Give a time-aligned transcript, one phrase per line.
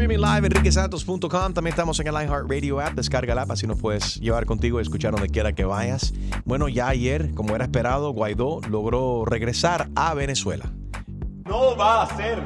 [0.00, 1.52] Streaming live, enriquesantos.com.
[1.52, 2.94] También estamos en el iHeartRadio app.
[2.94, 6.14] Descarga la app, así nos puedes llevar contigo y escuchar donde quiera que vayas.
[6.46, 10.72] Bueno, ya ayer, como era esperado, Guaidó logró regresar a Venezuela.
[11.44, 12.38] No va a ser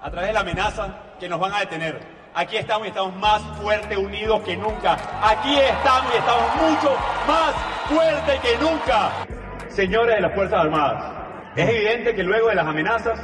[0.00, 2.00] a través de la amenaza que nos van a detener.
[2.34, 4.96] Aquí estamos y estamos más fuertes, unidos que nunca.
[5.22, 6.96] Aquí estamos y estamos mucho
[7.28, 7.54] más
[7.90, 9.26] fuertes que nunca.
[9.68, 11.12] Señores de las Fuerzas Armadas,
[11.56, 13.20] es evidente que luego de las amenazas,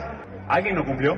[0.47, 1.17] alguien no cumplió.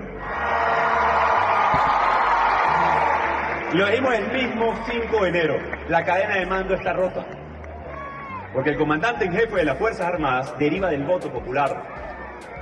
[3.73, 5.57] Lo dijimos el mismo 5 de enero.
[5.89, 7.25] La cadena de mando está rota.
[8.53, 11.81] Porque el comandante en jefe de las Fuerzas Armadas deriva del voto popular.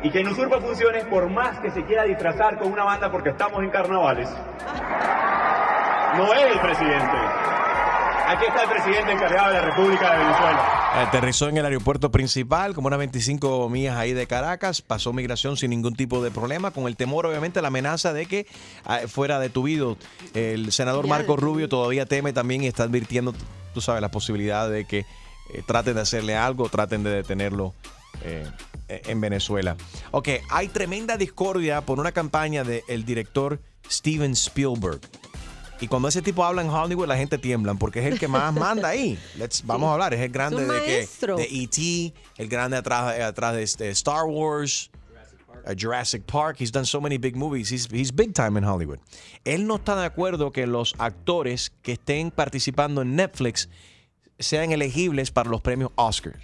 [0.03, 3.63] Y quien usurpa funciones, por más que se quiera disfrazar con una banda porque estamos
[3.63, 4.29] en carnavales,
[6.17, 7.17] no es el presidente.
[8.29, 10.78] Aquí está el presidente encargado de la República de Venezuela.
[10.93, 15.71] Aterrizó en el aeropuerto principal, como unas 25 millas ahí de Caracas, pasó migración sin
[15.71, 18.47] ningún tipo de problema, con el temor, obviamente, la amenaza de que
[18.85, 19.97] ah, fuera detuvido.
[20.35, 21.07] El senador.
[21.07, 23.35] Marco Rubio todavía teme también y está advirtiendo,
[23.75, 27.75] tú sabes, la posibilidad de que eh, traten de hacerle algo, traten de detenerlo
[28.23, 28.47] eh,
[28.89, 29.77] en Venezuela.
[30.11, 35.01] Ok, hay tremenda discordia por una campaña del director Steven Spielberg.
[35.81, 38.53] Y cuando ese tipo habla en Hollywood, la gente tiembla porque es el que más
[38.53, 39.19] manda ahí.
[39.39, 43.23] Let's- Vamos a hablar, es el grande de, que, de E.T., el grande atrás, eh,
[43.23, 44.91] atrás de este, Star Wars,
[45.67, 46.57] uh, Jurassic Park.
[46.61, 47.71] He's done so many big movies.
[47.71, 48.99] He's, he's big time in Hollywood.
[49.45, 53.69] Él no está de acuerdo que los actores que estén participando en Netflix
[54.41, 56.39] sean elegibles para los premios Oscars.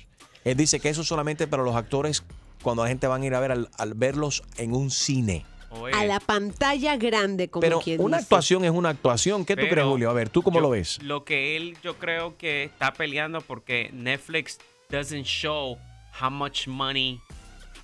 [0.45, 2.23] Él dice que eso es solamente para los actores
[2.63, 5.45] cuando la gente van a ir a ver al, al verlos en un cine.
[5.93, 8.25] A la pantalla grande, como Pero quien una dice.
[8.27, 9.45] actuación es una actuación.
[9.45, 10.11] ¿Qué tú crees, Julio?
[10.11, 11.03] A ver, ¿tú cómo lo ves?
[11.03, 14.59] Lo que él, yo creo que está peleando porque Netflix
[14.91, 15.79] doesn't show
[16.21, 17.21] how much money,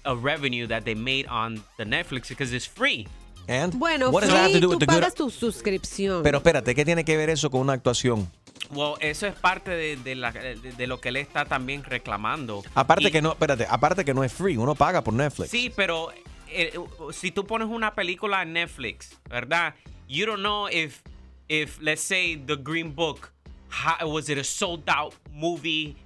[0.04, 3.06] a revenue that they made on the Netflix because it's free.
[3.48, 5.28] And Bueno, what does that have to free, do tú with the good- pagas tu
[5.30, 6.22] suscripción.
[6.22, 8.30] Pero espérate, ¿qué tiene que ver eso con una actuación?
[8.72, 12.62] Well, eso es parte de, de la- de- de lo que él está también reclamando.
[12.74, 15.50] Aparte Y- que no, espérate, aparte que no es free, uno paga por Netflix.
[15.50, 16.10] Sí, pero
[16.52, 16.72] eh,
[17.12, 19.74] si tú pones una película en Netflix, ¿verdad?
[20.08, 21.02] You don't know if,
[21.48, 23.32] if let's say, The Green Book,
[23.68, 25.96] how, was it a sold out movie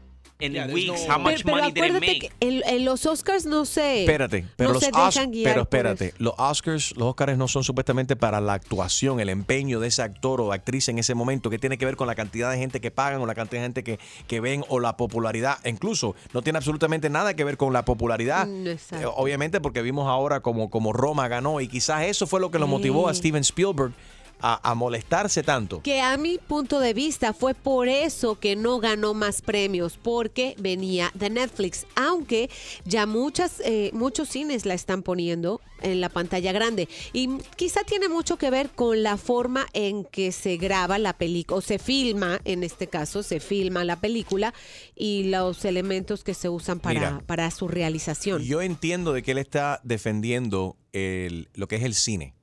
[0.44, 1.06] in Yeah, weeks?
[1.06, 2.18] no- How much pero, pero money did it acuérdate make?
[2.20, 4.00] que en, en los Oscars no sé.
[4.02, 7.48] Espérate, pero no los se Os- dejan guiar pero espérate, los Oscars, los Oscars no
[7.48, 11.50] son supuestamente para la actuación, el empeño de ese actor o actriz en ese momento,
[11.50, 13.66] que tiene que ver con la cantidad de gente que pagan o la cantidad de
[13.66, 15.58] gente que, que ven o la popularidad.
[15.64, 18.46] Incluso no tiene absolutamente nada que ver con la popularidad.
[18.46, 19.08] Mm, exacto.
[19.08, 22.58] Eh, Obviamente porque vimos ahora como, como Roma ganó y quizás eso fue lo que
[22.58, 23.14] lo motivó a.
[23.14, 23.92] Steven Spielberg
[24.46, 25.80] a, a molestarse tanto.
[25.82, 30.54] Que a mi punto de vista fue por eso que no ganó más premios, porque
[30.58, 32.50] venía de Netflix, aunque
[32.84, 36.88] ya muchas, eh, muchos cines la están poniendo en la pantalla grande.
[37.12, 41.58] Y quizá tiene mucho que ver con la forma en que se graba la película,
[41.58, 44.52] o se filma, en este caso, se filma la película
[44.94, 48.42] y los elementos que se usan para, Mira, para su realización.
[48.42, 52.34] Yo entiendo de que él está defendiendo el- lo que es el cine.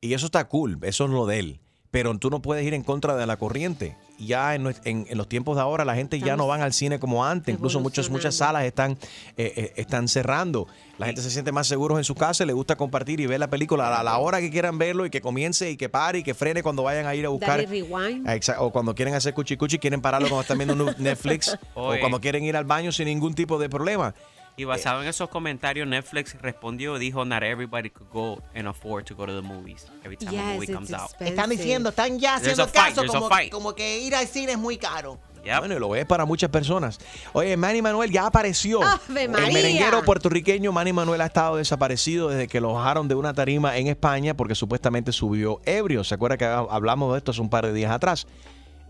[0.00, 1.60] Y eso está cool, eso es lo de él.
[1.90, 3.96] Pero tú no puedes ir en contra de la corriente.
[4.16, 6.72] Ya en, nues- en- en los tiempos de ahora la gente ya no van al
[6.72, 7.52] cine como antes.
[7.52, 8.92] Incluso muchas, muchas salas están,
[9.36, 10.68] eh, eh, están cerrando.
[10.98, 13.50] La gente se siente más seguros en su casa, le gusta compartir y ver la
[13.50, 16.32] película a la hora que quieran verlo y que comience y que pare y que
[16.34, 17.58] frene cuando vayan a ir a buscar.
[17.60, 18.26] Darle rewind.
[18.28, 21.58] Exa- O cuando quieren hacer cuchi cuchi, quieren pararlo cuando están viendo un Netflix.
[21.74, 24.14] o cuando quieren ir al baño sin ningún tipo de problema.
[24.56, 29.04] Y basado en esos comentarios, Netflix respondió y dijo, not everybody could go and afford
[29.06, 31.10] to go to the movies every time a movie comes out.
[31.20, 34.76] Están diciendo, están ya haciendo fight, caso como, como que ir al cine es muy
[34.76, 35.18] caro.
[35.58, 36.98] Bueno, y lo es para muchas personas.
[37.32, 38.82] Oye, Manny Manuel ya apareció.
[39.08, 43.32] ¡Ave El merenguero puertorriqueño Manny Manuel ha estado desaparecido desde que lo bajaron de una
[43.32, 46.04] tarima en España porque supuestamente subió ebrio.
[46.04, 48.26] ¿Se acuerda que hablamos de esto hace un par de días atrás?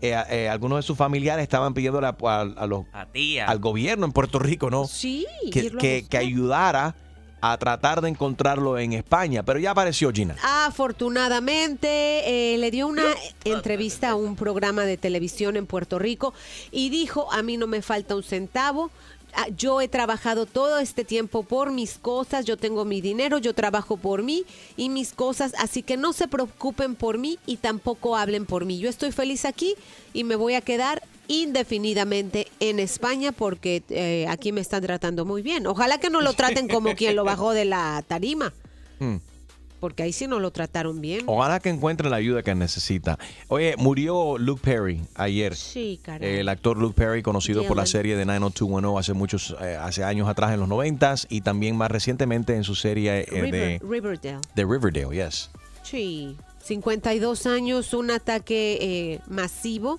[0.01, 2.09] Eh, eh, algunos de sus familiares estaban pidiendo a,
[2.41, 3.45] a los- A tía.
[3.45, 4.87] al gobierno en Puerto Rico, ¿no?
[4.87, 6.95] Sí, Que, que- que ayudara
[7.43, 9.41] a tratar de encontrarlo en España.
[9.43, 10.35] Pero ya apareció Gina.
[10.43, 13.03] Afortunadamente, eh, le dio una
[13.43, 16.33] entrevista a un programa de televisión en Puerto Rico
[16.71, 18.91] y dijo, a mí no me falta un centavo,
[19.55, 23.97] yo he trabajado todo este tiempo por mis cosas, yo tengo mi dinero, yo trabajo
[23.97, 24.43] por mí
[24.77, 28.79] y mis cosas, así que no se preocupen por mí y tampoco hablen por mí.
[28.79, 29.75] Yo estoy feliz aquí
[30.13, 35.41] y me voy a quedar indefinidamente en España porque eh, aquí me están tratando muy
[35.41, 35.65] bien.
[35.67, 38.53] Ojalá que no lo traten como quien lo bajó de la tarima.
[38.99, 39.17] Hmm.
[39.81, 41.23] Porque ahí sí no lo trataron bien.
[41.25, 43.17] Ojalá que encuentre la ayuda que necesita.
[43.49, 45.55] Oye, murió Luke Perry ayer.
[45.57, 46.35] Sí, caray.
[46.37, 50.29] El actor Luke Perry, conocido por la serie de 90210 hace muchos, eh, hace años
[50.29, 54.39] atrás en los 90 y también más recientemente en su serie eh, River- de, Riverdale.
[54.55, 55.49] de Riverdale, yes.
[55.83, 59.97] Sí, 52 años, un ataque eh, masivo,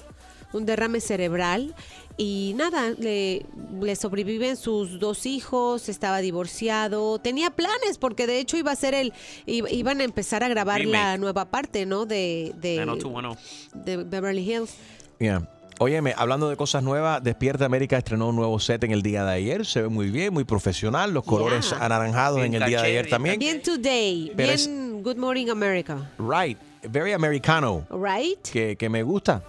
[0.53, 1.75] un derrame cerebral
[2.17, 3.47] y nada, le,
[3.81, 8.95] le sobreviven sus dos hijos, estaba divorciado, tenía planes porque de hecho iba a ser
[8.95, 9.13] el,
[9.47, 12.07] iban a empezar a grabar la nueva parte, ¿no?
[12.07, 13.85] De, de, 90210.
[13.85, 14.75] de Beverly Hills.
[15.19, 15.49] Yeah.
[15.79, 19.33] Óyeme, hablando de cosas nuevas, Despierta América estrenó un nuevo set en el día de
[19.33, 19.67] ayer.
[19.67, 21.13] Se ve muy bien, muy profesional.
[21.13, 21.85] Los colores Yeah.
[21.85, 23.39] anaranjados en el día de ayer Vintage, también.
[23.39, 26.59] Bien Today, Pero es- bien Good Morning America, Right.
[26.85, 27.85] Very americano.
[27.91, 28.41] right?
[28.53, 29.43] Que, que me gusta.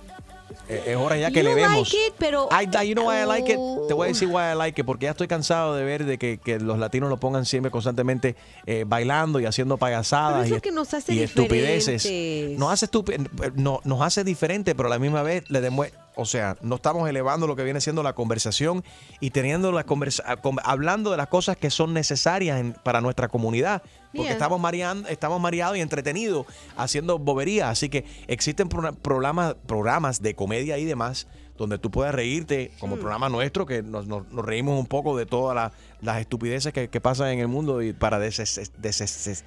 [0.70, 1.92] Eh, Es hora ya que You le vemos.
[1.94, 3.58] like it, pero I, you know why I like it.
[3.60, 3.86] Oh.
[3.88, 6.18] Te voy a decir why I like it, porque ya estoy cansado de ver de
[6.18, 10.94] que, que los latinos lo pongan siempre constantemente eh, bailando y haciendo payasadas y, nos
[10.94, 12.58] hace y estupideces.
[12.58, 16.26] Nos hace estupi- no, nos hace diferente, pero a la misma vez le demuestra, o
[16.26, 18.84] sea, no estamos elevando lo que viene siendo la conversación
[19.20, 23.28] y teniendo la conversa, com- hablando de las cosas que son necesarias en- para nuestra
[23.28, 23.82] comunidad.
[24.16, 26.46] Porque estamos mareando, estamos mareados y entretenidos
[26.78, 27.70] haciendo boberías.
[27.70, 31.28] Así que existen pro- programas, programas de comedia y demás
[31.64, 35.18] donde tú puedes reírte, como el programa nuestro, que nos, nos- nos reímos un poco
[35.18, 35.72] de todas las-
[36.02, 39.44] las estupideces que, que pasan en el mundo y para deses, deses-.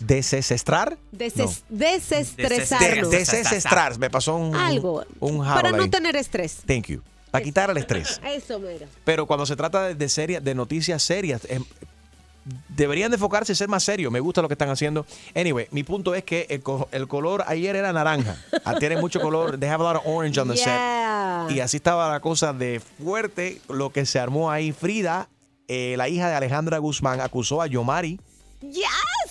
[0.00, 0.98] ¿Desestrar?
[1.12, 1.78] Deses- No.
[1.78, 3.10] desestresarnos.
[3.10, 3.98] De-.
[3.98, 5.04] Me pasó un, Algo.
[5.20, 5.88] un para no ahí.
[5.90, 6.58] tener estrés.
[6.66, 7.02] Thank you.
[7.30, 8.20] Para quitar el estrés.
[8.26, 8.86] Eso, mira.
[9.04, 11.64] Pero cuando se trata de, de seria- de noticias serias, em,
[12.68, 14.10] deberían de enfocarse en ser más serios.
[14.12, 15.06] Me gusta lo que están haciendo.
[15.34, 18.36] Anyway, mi punto es que el, co- el color ayer era naranja.
[18.64, 19.58] Ah, Tiene mucho color.
[19.58, 21.46] They have a lot of orange on the Yeah.
[21.48, 21.56] set.
[21.56, 24.72] Y así estaba la cosa de fuerte lo que se armó ahí.
[24.72, 25.28] Frida,
[25.68, 28.20] eh, la hija de Alejandra Guzmán, acusó a Yomari
[28.60, 28.86] Yes.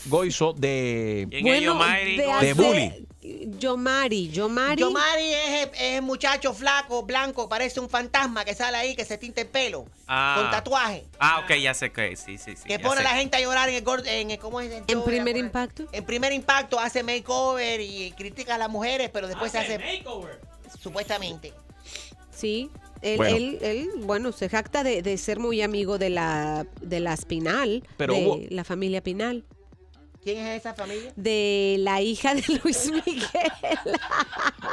[0.05, 1.27] Goizo de...
[1.29, 2.17] ¿Quién es Yomari?
[2.17, 3.03] de, De bully.
[3.59, 4.79] Yomari, Yomari.
[4.81, 9.03] Yomari es el, es el muchacho flaco, blanco, parece un fantasma que sale ahí, que
[9.03, 10.35] se tinta el pelo, Ah.
[10.39, 11.03] con tatuaje.
[11.19, 12.63] Ah, ok, ya sé que sí, sí, sí.
[12.65, 14.71] Que pone a la gente a llorar en el, en el- ¿cómo es?
[14.71, 15.87] el En primer la- impacto.
[15.91, 19.77] En primer impacto hace makeover y critica a las mujeres, pero después se hace
[20.81, 21.53] supuestamente.
[22.31, 22.69] Sí.
[23.01, 23.35] Él, Bueno.
[23.37, 27.83] él, él, bueno, se jacta de, de ser muy amigo de la, de las Pinal,
[27.97, 29.43] Pero de hubo- la familia Pinal,
[30.27, 31.13] ¿Quién es esa familia?
[31.15, 33.21] de la hija de Luis Miguel.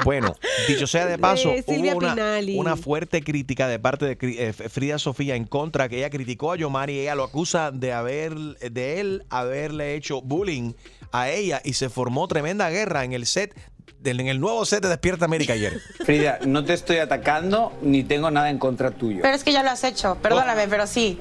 [0.04, 0.34] Bueno,
[0.66, 4.98] dicho sea de paso, De hubo una, una fuerte crítica de parte de eh, Frida
[4.98, 9.24] Sofía en contra, que ella criticó a Yomari, ella lo acusa de haber, de él
[9.30, 10.72] haberle hecho bullying
[11.12, 13.54] a ella y se formó tremenda guerra en el set,
[14.00, 15.80] del- en el nuevo set de Despierta América ayer.
[16.04, 19.20] Frida, no te estoy atacando ni tengo nada en contra tuyo.
[19.22, 21.18] Pero es que ya lo has hecho, perdóname, pero sí.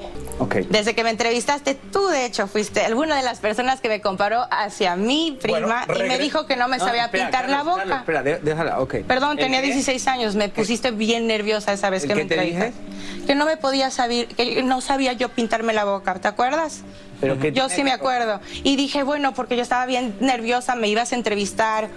[0.70, 4.46] Desde que me entrevistaste, tú de hecho fuiste alguna de las personas que me comparó
[4.52, 7.64] hacia mi prima Bueno, y me dijo que no me No, sabía espera, pintar la
[7.64, 7.78] boca.
[7.80, 8.96] Carlos, espera, de- déjala, ok.
[9.08, 9.68] Perdón, ¿El tenía qué?
[9.68, 12.74] 16 años, me pusiste bien nerviosa esa vez ¿El que me entrevistaste.
[13.26, 16.82] Que no me podía saber, que no sabía yo pintarme la boca, ¿te acuerdas?
[17.22, 18.42] Pero que Yo sí me acuerdo.
[18.64, 21.90] Y dije, bueno, porque yo estaba bien nerviosa, me ibas a entrevistar.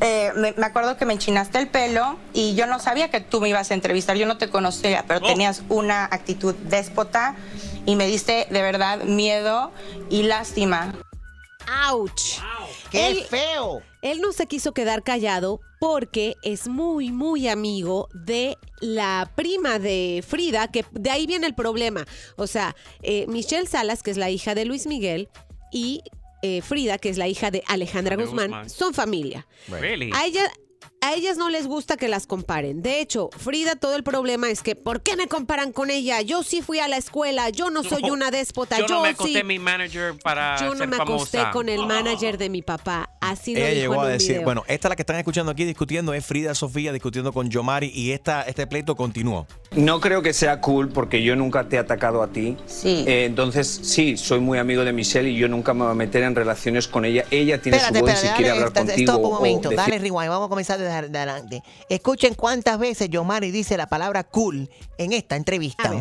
[0.00, 3.40] eh, me, me acuerdo que me enchinaste el pelo y yo no sabía que tú
[3.40, 4.16] me ibas a entrevistar.
[4.16, 5.28] Yo no te conocía, pero Oh.
[5.28, 7.36] tenías una actitud déspota
[7.86, 9.70] y me diste de verdad miedo
[10.10, 10.94] y lástima.
[11.88, 12.40] ¡Auch!
[12.90, 13.82] ¡Qué Él- feo!
[14.02, 20.24] Él no se quiso quedar callado porque es muy, muy amigo de la prima de
[20.26, 22.04] Frida, que de ahí viene el problema.
[22.36, 25.28] O sea, eh, Michelle Salas, que es la hija de Luis Miguel,
[25.70, 26.02] y
[26.42, 28.70] eh, Frida, que es la hija de Alejandra Alejandra Guzmán, Guzmán.
[28.70, 29.46] son familia.
[29.68, 30.10] Really?
[30.14, 30.50] A ella...
[31.04, 32.80] A ellas no les gusta que las comparen.
[32.80, 36.20] De hecho, Frida, todo el problema es que, ¿por qué me comparan con ella?
[36.20, 39.08] Yo sí fui a la escuela, yo no soy una déspota, Yo yo, no me
[39.08, 39.44] acosté sí.
[39.44, 41.50] mi manager para Yo no ser me acosté famosa.
[41.52, 43.10] con el manager de mi papá.
[43.20, 44.44] Así lo Ella dijo llegó en a un decir, video.
[44.44, 48.12] bueno, esta la que están escuchando aquí discutiendo es Frida Sofía discutiendo con Yomari y
[48.12, 49.48] esta, este pleito continuó.
[49.72, 52.56] No creo que sea cool porque yo nunca te he atacado a ti.
[52.66, 53.04] Sí.
[53.08, 56.22] Eh, entonces, sí, soy muy amigo de Michelle y yo nunca me voy a meter
[56.22, 57.24] en relaciones con ella.
[57.32, 59.12] Ella tiene Espérate, su voz y espérate, si quiere dale, hablar esta- contigo.
[59.12, 61.62] stop un o momento, decir- dale rewind, vamos a comenzar desde de adelante.
[61.88, 65.92] Escuchen cuántas veces Yomari dice la palabra cool en esta entrevista.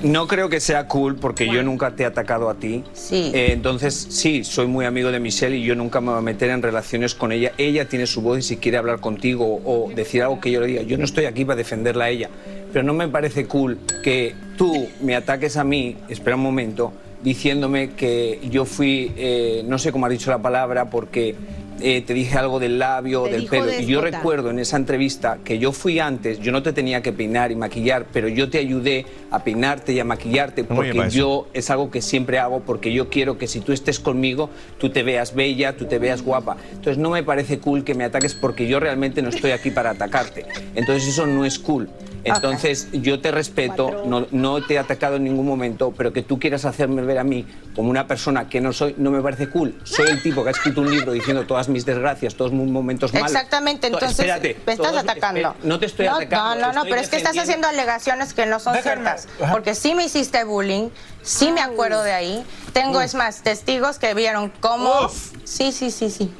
[0.00, 2.84] No creo que sea cool porque yo nunca te he atacado a ti.
[2.92, 3.32] Sí.
[3.34, 6.50] Eh, entonces, sí, soy muy amigo de Michelle y yo nunca me voy a meter
[6.50, 7.50] en relaciones con ella.
[7.58, 10.68] Ella tiene su voz y si quiere hablar contigo o decir algo que yo le
[10.68, 12.30] diga, yo no estoy aquí para defenderla a ella.
[12.72, 16.92] Pero no me parece cool que tú me ataques a mí, espera un momento,
[17.24, 21.34] diciéndome que yo fui, eh, no sé cómo has dicho la palabra, porque
[21.80, 23.72] eh, te dije algo del labio, Te del pelo.
[23.78, 27.12] Y yo recuerdo en esa entrevista que yo fui antes, yo no te tenía que
[27.12, 31.70] peinar y maquillar, pero yo te ayudé a peinarte y a maquillarte porque yo es
[31.70, 35.34] algo que siempre hago porque yo quiero que si tú estés conmigo, tú te veas
[35.34, 36.56] bella, tú te veas guapa.
[36.70, 39.90] Entonces no me parece cool que me ataques porque yo realmente no estoy aquí para
[39.90, 40.46] atacarte.
[40.74, 41.88] Entonces eso no es cool.
[42.24, 46.38] Entonces yo te respeto, no, no te he atacado en ningún momento, pero que tú
[46.38, 49.74] quieras hacerme ver a mí como una persona que no soy, no me parece cool.
[49.84, 53.12] Soy el tipo que ha escrito un libro diciendo todas mis desgracias, todos mis momentos
[53.14, 53.30] malos.
[53.30, 55.54] Exactamente, To- entonces espérate, me estás todos- atacando.
[55.62, 56.66] no te estoy no, atacando.
[56.66, 59.28] No, no, no, pero es que estás haciendo alegaciones que no son ciertas.
[59.50, 60.88] Porque sí me hiciste bullying,
[61.22, 62.44] sí me acuerdo de ahí.
[62.72, 65.08] Tengo, es más, testigos que vieron cómo...
[65.44, 66.32] Sí, sí, sí, sí.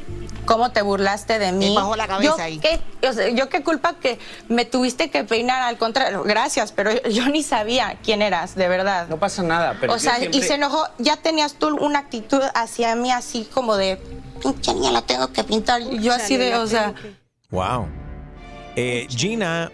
[0.44, 1.75] Cómo te burlaste de mí.
[1.75, 2.58] bajó la cabeza yo, ahí.
[2.58, 4.18] ¿qué, o sea, yo qué culpa que
[4.49, 8.66] me tuviste que peinar, al contrario, gracias, pero yo, yo ni sabía quién eras, de
[8.68, 9.08] verdad.
[9.08, 12.40] No pasa nada, pero o sea, siempre- y se enojó, ya tenías tú una actitud
[12.54, 13.99] hacia mí así como de,
[14.42, 15.82] pinche niña, la tengo que pintar.
[15.82, 16.94] Yo así de, o sea...
[17.50, 17.88] Wow.
[18.76, 19.70] Eh, Gina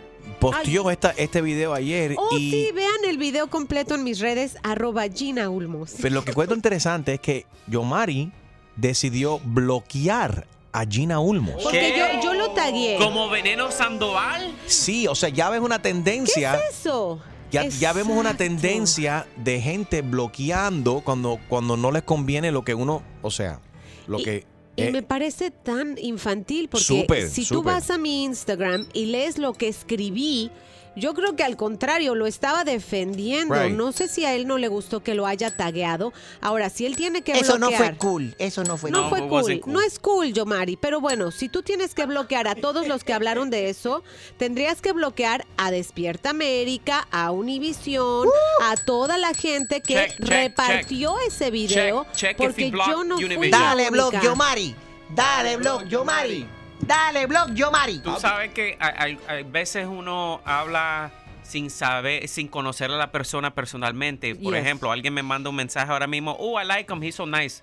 [0.53, 4.57] posteó esta, este video ayer Oh, y sí, vean el video completo en mis redes,
[4.63, 5.95] arroba Gina Ulmos.
[6.01, 8.33] pero lo que cuento interesante es que Yomari
[8.77, 11.63] decidió bloquear a Gina Ulmos.
[11.63, 12.97] Porque yo, yo lo tagué.
[12.99, 14.53] Como Veneno Sandoval.
[14.67, 16.53] Sí, o sea, ya ves una tendencia.
[16.59, 17.21] ¿Qué es eso?
[17.53, 22.75] Ya, ya vemos una tendencia de gente bloqueando cuando, cuando no les conviene lo que
[22.75, 23.61] uno, o sea,
[24.09, 24.54] lo Y- que...
[24.77, 29.39] Y eh, me parece tan infantil porque si tú vas a mi Instagram y lees
[29.39, 30.51] lo que escribí,
[30.97, 33.55] yo creo que al contrario lo estaba defendiendo.
[33.55, 33.73] Right.
[33.73, 36.13] No sé si a él no le gustó que lo haya tagueado.
[36.41, 37.97] Ahora, si él tiene que Eso no bloquear.
[37.97, 38.35] fue cool.
[38.39, 39.61] Eso no fue No, No, fue cool.
[39.67, 40.77] No es cool, Yomari.
[40.77, 44.03] Pero bueno, si tú tienes que bloquear a todos los que hablaron de eso,
[44.37, 48.29] tendrías que bloquear a Despierta América, a Univision,
[48.63, 52.07] a toda la gente que Check, check, repartió ese video.
[52.37, 54.15] porque yo no fui Dale, blog.
[54.23, 54.75] Yomari.
[55.15, 56.47] Dale, blog, Yomari.
[56.81, 57.99] Dale, blog, Yomari.
[58.01, 61.11] Tú sabes que hay, veces uno habla
[61.43, 64.35] sin saber, sin conocer a la persona personalmente.
[64.35, 64.63] Por Yes.
[64.63, 66.37] ejemplo, alguien me manda un mensaje ahora mismo.
[66.39, 67.03] Oh, I like him.
[67.03, 67.63] He's so nice.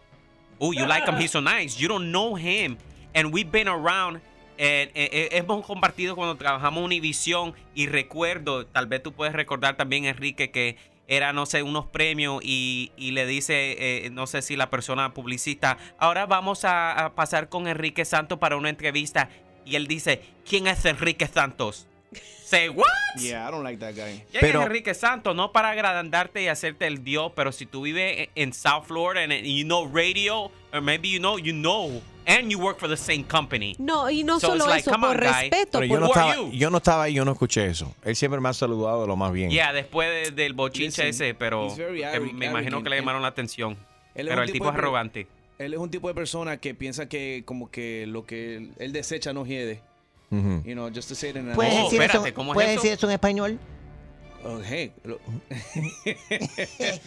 [0.60, 1.16] Oh, you like him.
[1.20, 1.78] He's so nice.
[1.80, 2.78] You don't know him.
[3.14, 4.22] And we've been around.
[4.64, 9.76] eh, eh, eh, hemos compartido cuando trabajamos Univision y recuerdo, tal vez tú puedes recordar
[9.76, 10.78] también, Enrique, que
[11.12, 15.14] era, no sé, unos premios y, y le dice, eh, no sé si la persona
[15.14, 19.30] publicista, ahora vamos a, a pasar con Enrique Santos para una entrevista.
[19.66, 21.88] Y él dice, ¿quién es Enrique Santos?
[22.46, 22.86] Say, what?
[23.18, 24.24] Yeah, I don't like that guy.
[24.32, 25.36] ¿Quién Pero- es Enrique Santos?
[25.36, 29.24] No para agrandarte y hacerte el dios, pero si tú vives en, en South Florida
[29.24, 32.98] and you know radio, or maybe you know, you know, and you work for the
[32.98, 33.76] same company.
[33.80, 35.80] No, y no So solo like, eso, por on, respeto.
[35.80, 37.94] pero por- yo no, estaba, yo no estaba ahí, yo no escuché eso.
[38.04, 39.50] Él siempre me ha saludado de lo más bien.
[39.50, 43.00] Yeah, después de- del bochinche Listen, ese, pero eh, arrogant, me imagino que le arrogant.
[43.02, 43.78] llamaron la atención.
[44.16, 45.28] Él es Pero el tipo tipo es arrogante.
[45.58, 48.92] Él es un tipo de persona que piensa que como que lo que él, él
[48.94, 49.82] desecha no hiede.
[50.32, 50.64] Ujú.
[50.66, 52.56] You know, just to say it in a ¿Puedes Oh, decir, espérate, eso, ¿cómo es
[52.56, 52.82] ¿puedes eso?
[52.82, 53.60] decir eso en español?
[54.44, 54.92] Oh, hey,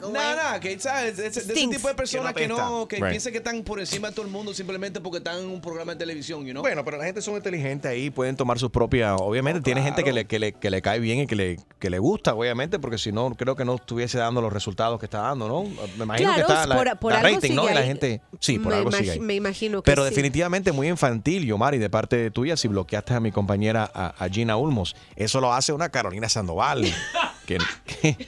[0.00, 0.36] ¿cómo No, es?
[0.54, 3.08] no, que sabes, ese, ese tipo de personas Que que no que Right.
[3.10, 5.92] piensa que están por encima de todo el mundo simplemente porque están en un programa
[5.92, 6.62] de televisión, you know?
[6.62, 9.16] Bueno, pero la gente son inteligentes ahí, pueden tomar sus propias.
[9.20, 11.56] Obviamente, No, tiene gente que le, que, le, que le cae bien y que le,
[11.78, 15.06] que le gusta, obviamente, porque si no, creo que no estuviese dando los resultados que
[15.06, 15.64] está dando, ¿no?
[15.96, 17.70] Me imagino Claro, que está la, por- por la algo rating, ¿no?
[17.70, 18.20] Y la gente.
[18.40, 19.20] Sí, por me algo sigue ahí.
[19.20, 20.10] Me imagino que Pero sí.
[20.10, 24.56] definitivamente muy infantil, Yomari, de parte tuya, si bloqueaste a mi compañera a, a Gina
[24.56, 24.96] Ulmos.
[25.16, 26.84] Eso lo hace una Carolina Sandoval,
[27.58, 28.26] que, que- que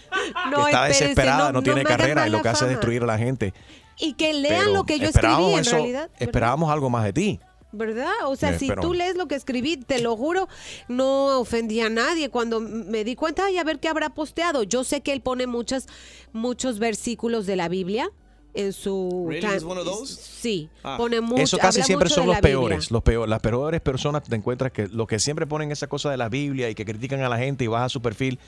[0.51, 3.19] No, está desesperada, no, no tiene carrera y lo que hace es destruir a la
[3.19, 3.53] gente.
[3.99, 6.01] Y que lean Pero lo que yo esperábamos escribí en eso- realidad.
[6.11, 6.23] ¿verdad?
[6.23, 7.41] Esperábamos algo más de ti.
[7.77, 8.13] ¿Verdad?
[8.27, 10.49] O sea, Eh, si pero- tú lees lo que escribí, te lo juro,
[10.89, 12.29] no ofendí a nadie.
[12.29, 14.63] Cuando me di cuenta, ay, a ver qué habrá posteado.
[14.63, 15.87] Yo sé que él pone muchas,
[16.33, 18.11] muchos versículos de la Biblia
[18.55, 19.27] en su...
[19.29, 19.47] Really?
[19.57, 20.15] He's one of those?
[20.15, 20.95] Sí, Ah.
[20.97, 21.43] pone mucho.
[21.43, 24.87] Eso casi siempre son de los peores, los peor, las peores personas te encuentras que
[24.87, 27.65] los que siempre ponen esa cosa de la Biblia y que critican a la gente
[27.65, 28.39] y vas a su perfil,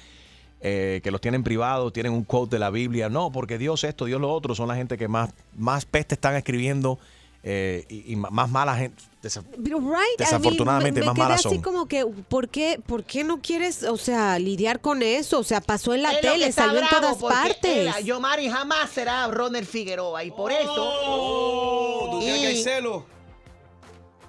[0.61, 3.09] eh, que los tienen privados, tienen un quote de la Biblia.
[3.09, 6.35] No, porque Dios esto, Dios lo otro, son la gente que más, más peste están
[6.37, 6.99] escribiendo
[7.43, 9.03] eh, y, y más mala gente.
[9.23, 11.63] right, Desafortunadamente, me, me más quedé malas así son.
[11.63, 15.39] como que, ¿por qué, ¿por qué no quieres, o sea, lidiar con eso?
[15.41, 17.95] O sea, pasó en la tele, está salió en todas partes.
[17.99, 22.63] él, Yomari jamás será Ronald Figueroa y por eso Oh, ¿tú crees que hay Y-
[22.63, 23.05] celo?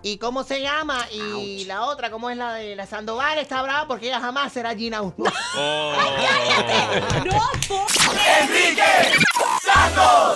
[0.09, 1.05] ¿Y cómo se llama?
[1.11, 3.39] Y la otra, ¿cómo es la de la Sandoval?
[3.39, 5.13] Está brava porque ella jamás será Gina uno.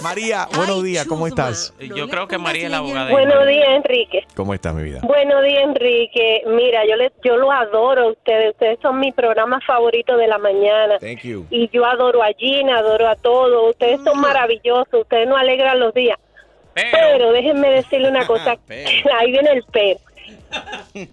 [0.03, 1.73] María, buenos días, ¿cómo estás?
[1.79, 3.05] Yo creo que María es la abogada.
[3.05, 4.27] de Buenos días, Enrique.
[4.35, 4.99] ¿Cómo estás, mi vida?
[5.03, 6.43] Buenos días, Enrique.
[6.47, 8.51] Mira, yo le, yo lo adoro a ustedes.
[8.51, 10.99] Ustedes son mi programa favorito de la mañana.
[10.99, 11.47] Thank you.
[11.49, 13.69] Y yo adoro a Gina, adoro a todos.
[13.69, 15.03] Ustedes son maravillosos.
[15.03, 16.17] Ustedes nos alegran los días.
[16.73, 18.57] Pero, déjenme decirle una cosa.
[18.69, 19.99] Ahí viene el pero.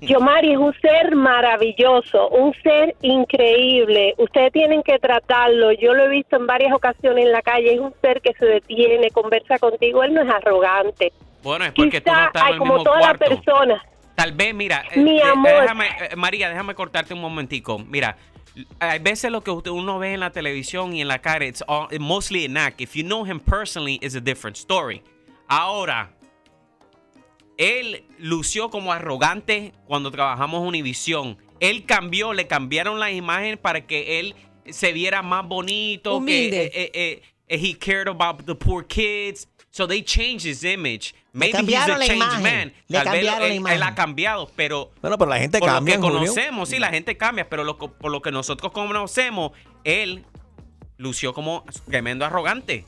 [0.00, 4.14] Yomari es un ser maravilloso, un ser increíble.
[4.18, 5.72] Ustedes tienen que tratarlo.
[5.72, 7.74] Yo lo he visto en varias ocasiones en la calle.
[7.74, 10.02] Es un ser que se detiene, conversa contigo.
[10.02, 11.12] Él no es arrogante.
[11.42, 13.84] Bueno, es porque tú no estás en el como mismo toda la persona.
[14.16, 15.60] Tal vez, mira, eh, Mi eh, amor.
[15.62, 17.78] déjame, eh, María, déjame cortarte un momentico.
[17.78, 18.16] Mira,
[18.80, 21.62] hay veces lo que usted- uno ve en la televisión y en la cara, it's
[21.68, 22.80] all, mostly an act.
[22.80, 25.02] If you know him personally, it's a different story.
[25.48, 26.10] Ahora,
[27.56, 31.38] él lució como arrogante cuando trabajamos en Univision.
[31.60, 34.36] Él cambió, le cambiaron la imagen para que él
[34.70, 36.70] se viera más bonito, Humilde.
[36.70, 39.48] que eh, eh, eh, he cared about the poor kids.
[39.70, 41.14] So they changed his image.
[41.32, 42.42] Maybe he's a cambiaron la changed imagen.
[42.42, 42.72] man.
[42.88, 43.76] Le Tal vez cambiaron la él, imagen.
[43.76, 46.20] él ha cambiado, pero Bueno, pero la gente por cambia, lo que Julio.
[46.20, 49.52] conocemos, sí, la gente cambia, pero lo por lo que nosotros conocemos,
[49.84, 50.24] él
[50.96, 52.84] lució como tremendo arrogante.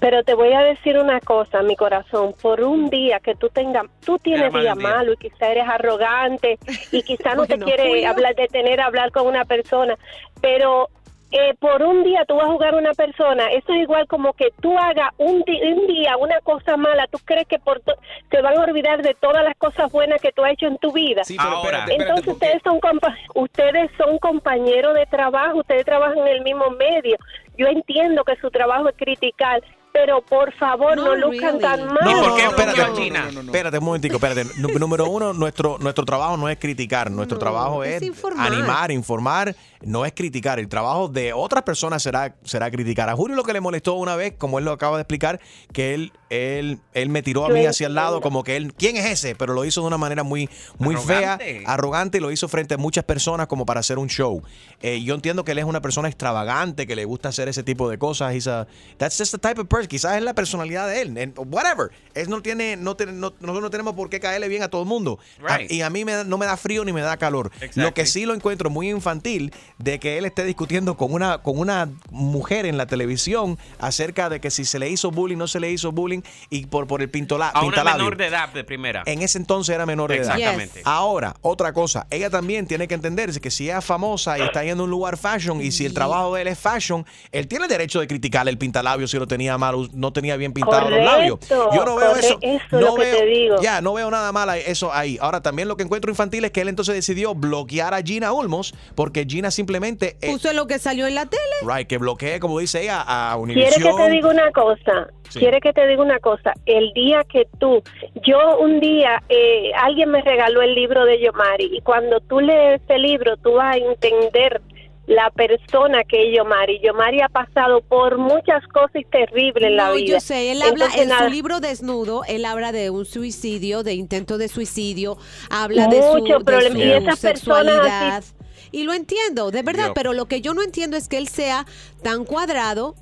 [0.00, 3.84] Pero te voy a decir una cosa, mi corazón, por un día que tú tengas,
[4.04, 4.74] tú tienes día día.
[4.74, 6.58] malo y quizá eres arrogante
[6.90, 8.08] y quizá no te quiere Julio.
[8.10, 9.96] hablar, detener a hablar con una persona,
[10.40, 10.88] pero
[11.32, 14.32] eh, por un día tú vas a jugar a una persona, eso es igual como
[14.32, 15.42] que tú hagas un,
[15.86, 17.94] día una cosa mala, tú crees que por to-
[18.30, 20.90] te van a olvidar de todas las cosas buenas que tú has hecho en tu
[20.92, 21.22] vida.
[21.24, 21.84] Sí, pero Ahora.
[21.84, 26.28] espérate, espérate, Entonces porque- ustedes son compa- ustedes son compañeros de trabajo, ustedes trabajan en
[26.28, 27.16] el mismo medio.
[27.56, 29.60] Yo entiendo que su trabajo es criticar,
[29.92, 31.60] pero por favor no, No luzcan really.
[31.60, 31.98] tan mal.
[32.10, 32.76] ¿Y por qué espérate.
[32.76, 33.20] bloqueó a Gina?
[33.24, 33.52] No, no, no.
[33.52, 34.44] Espérate un momentico, espérate.
[34.58, 38.46] Nú- Número uno, nuestro, nuestro trabajo no es criticar, nuestro No, trabajo es es, informar.
[38.52, 40.58] animar, informar, no es criticar.
[40.58, 43.08] El trabajo de otras personas será, será criticar.
[43.08, 45.40] A Julio lo que le molestó una vez, como él lo acaba de explicar,
[45.72, 48.96] que él, él, él me tiró a mí hacia el lado, como que él, ¿quién
[48.96, 49.34] es ese?
[49.34, 51.44] Pero lo hizo de una manera muy, muy Arrogante.
[51.60, 54.42] fea, arrogante, y lo hizo frente a muchas personas como para hacer un show.
[54.80, 57.90] Eh, yo entiendo que él es una persona extravagante, que le gusta hacer ese tipo
[57.90, 58.34] de cosas.
[58.34, 59.88] He's a- that's just the type of person.
[59.88, 61.18] Quizás es la personalidad de él.
[61.18, 61.90] and whatever.
[62.14, 64.82] Él no tiene, no, tiene- no- nosotros no tenemos por qué caerle bien a todo
[64.82, 65.18] el mundo.
[65.46, 65.70] A- Right.
[65.72, 67.50] y a mí me da- no me da frío ni me da calor.
[67.56, 67.82] Exactly.
[67.82, 71.58] Lo que sí lo encuentro muy infantil de que él esté discutiendo con una, con
[71.58, 75.58] una mujer en la televisión acerca de que si se le hizo bullying, no se
[75.58, 76.19] le hizo bullying
[76.50, 77.98] y por, por el pintola, A una pintalabio.
[78.04, 79.02] menor de edad de primera.
[79.06, 80.36] En ese entonces era menor de edad.
[80.36, 80.82] Exactamente.
[80.84, 84.64] Ahora, otra cosa, ella también tiene que entender que si ella es famosa y está
[84.64, 87.66] yendo a un lugar fashion y si el trabajo de él es fashion, él tiene
[87.66, 90.98] el derecho de criticarle el pintalabio si lo tenía mal, no tenía bien pintados los
[91.04, 91.38] labios.
[91.46, 92.38] Correcto, Yo no veo eso.
[92.40, 93.56] eso es no lo que veo, te digo.
[93.62, 95.18] Ya, no veo nada mal eso ahí.
[95.20, 98.74] Ahora, también lo que encuentro infantil es que él entonces decidió bloquear a Gina Ulmos
[98.94, 101.42] porque Gina simplemente, eh, Puso lo que salió en la tele.
[101.62, 103.96] right, que bloquee, como dice ella, a ¿Quiere Univision.
[103.96, 105.08] que te diga una cosa?
[105.28, 105.38] Sí.
[105.38, 106.52] ¿Quiere que te diga una cosa?
[106.66, 107.82] El día que tú,
[108.26, 112.80] yo un día, eh, alguien me regaló el libro de Yomari y cuando tú lees
[112.82, 114.60] ese libro, tú vas a entender
[115.06, 116.80] la persona que es Yomari.
[116.80, 120.14] Yomari ha pasado por muchas cosas terribles en la No, vida.
[120.14, 123.82] yo sé, él habla Entonces, en nada, su libro Desnudo, él habla de un suicidio,
[123.82, 125.16] de intento de suicidio,
[125.50, 128.16] habla de su, Mucho de su Y esas personas sexualidad.
[128.18, 128.34] así-
[128.72, 131.26] Y lo entiendo, de verdad, Yo- pero lo que yo no entiendo es que él
[131.26, 131.66] sea
[132.04, 132.94] tan cuadrado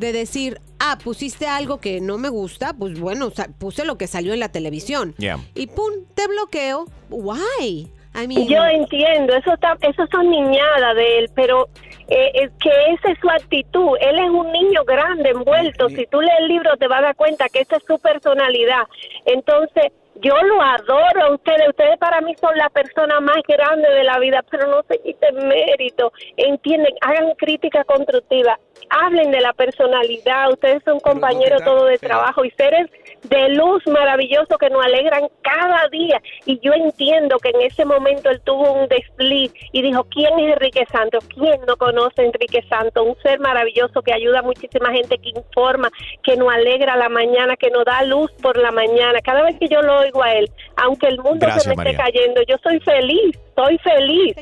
[0.00, 4.32] de decir, ah, pusiste algo que no me gusta, pues bueno, puse lo que salió
[4.32, 5.14] en la televisión.
[5.18, 5.38] Yeah.
[5.54, 6.86] Y pum, te bloqueo.
[7.10, 7.90] Why?
[8.12, 11.68] I mean, Yo entiendo, eso está, eso son niñadas de él, pero
[12.08, 13.96] eh, es que esa es su actitud.
[14.00, 15.88] Él es un niño grande, envuelto.
[15.90, 18.82] Si tú lees el libro te vas a dar cuenta que esa es su personalidad.
[19.26, 21.68] Entonces, yo lo adoro a ustedes.
[21.68, 25.46] Ustedes para mí son la persona más grande de la vida, pero no se quiten
[25.46, 26.12] mérito.
[26.36, 28.58] Entienden, hagan crítica constructiva.
[28.88, 30.50] Hablen de la personalidad.
[30.50, 32.88] Ustedes son compañeros todos de trabajo y seres
[33.24, 36.20] de luz maravilloso que nos alegran cada día.
[36.46, 40.54] Y yo entiendo que en ese momento él tuvo un desliz y dijo, ¿quién es
[40.54, 41.24] Enrique Santos?
[41.34, 43.06] ¿Quién no conoce a Enrique Santos?
[43.06, 45.90] Un ser maravilloso que ayuda a muchísima gente, que informa,
[46.22, 49.20] que nos alegra la mañana, que nos da luz por la mañana.
[49.22, 50.50] Cada vez que yo lo oigo a él,
[50.82, 51.92] aunque el mundo Gracias, se me María.
[51.92, 54.34] esté cayendo, yo soy feliz, soy feliz.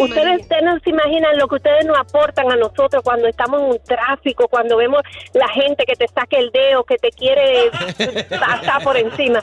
[0.00, 3.66] Ustedes, ustedes no se imaginan lo que ustedes nos aportan a nosotros cuando estamos en
[3.70, 5.00] un tráfico, cuando vemos
[5.32, 7.70] la gente que te saca el dedo, que te quiere
[8.30, 9.42] pasar por encima.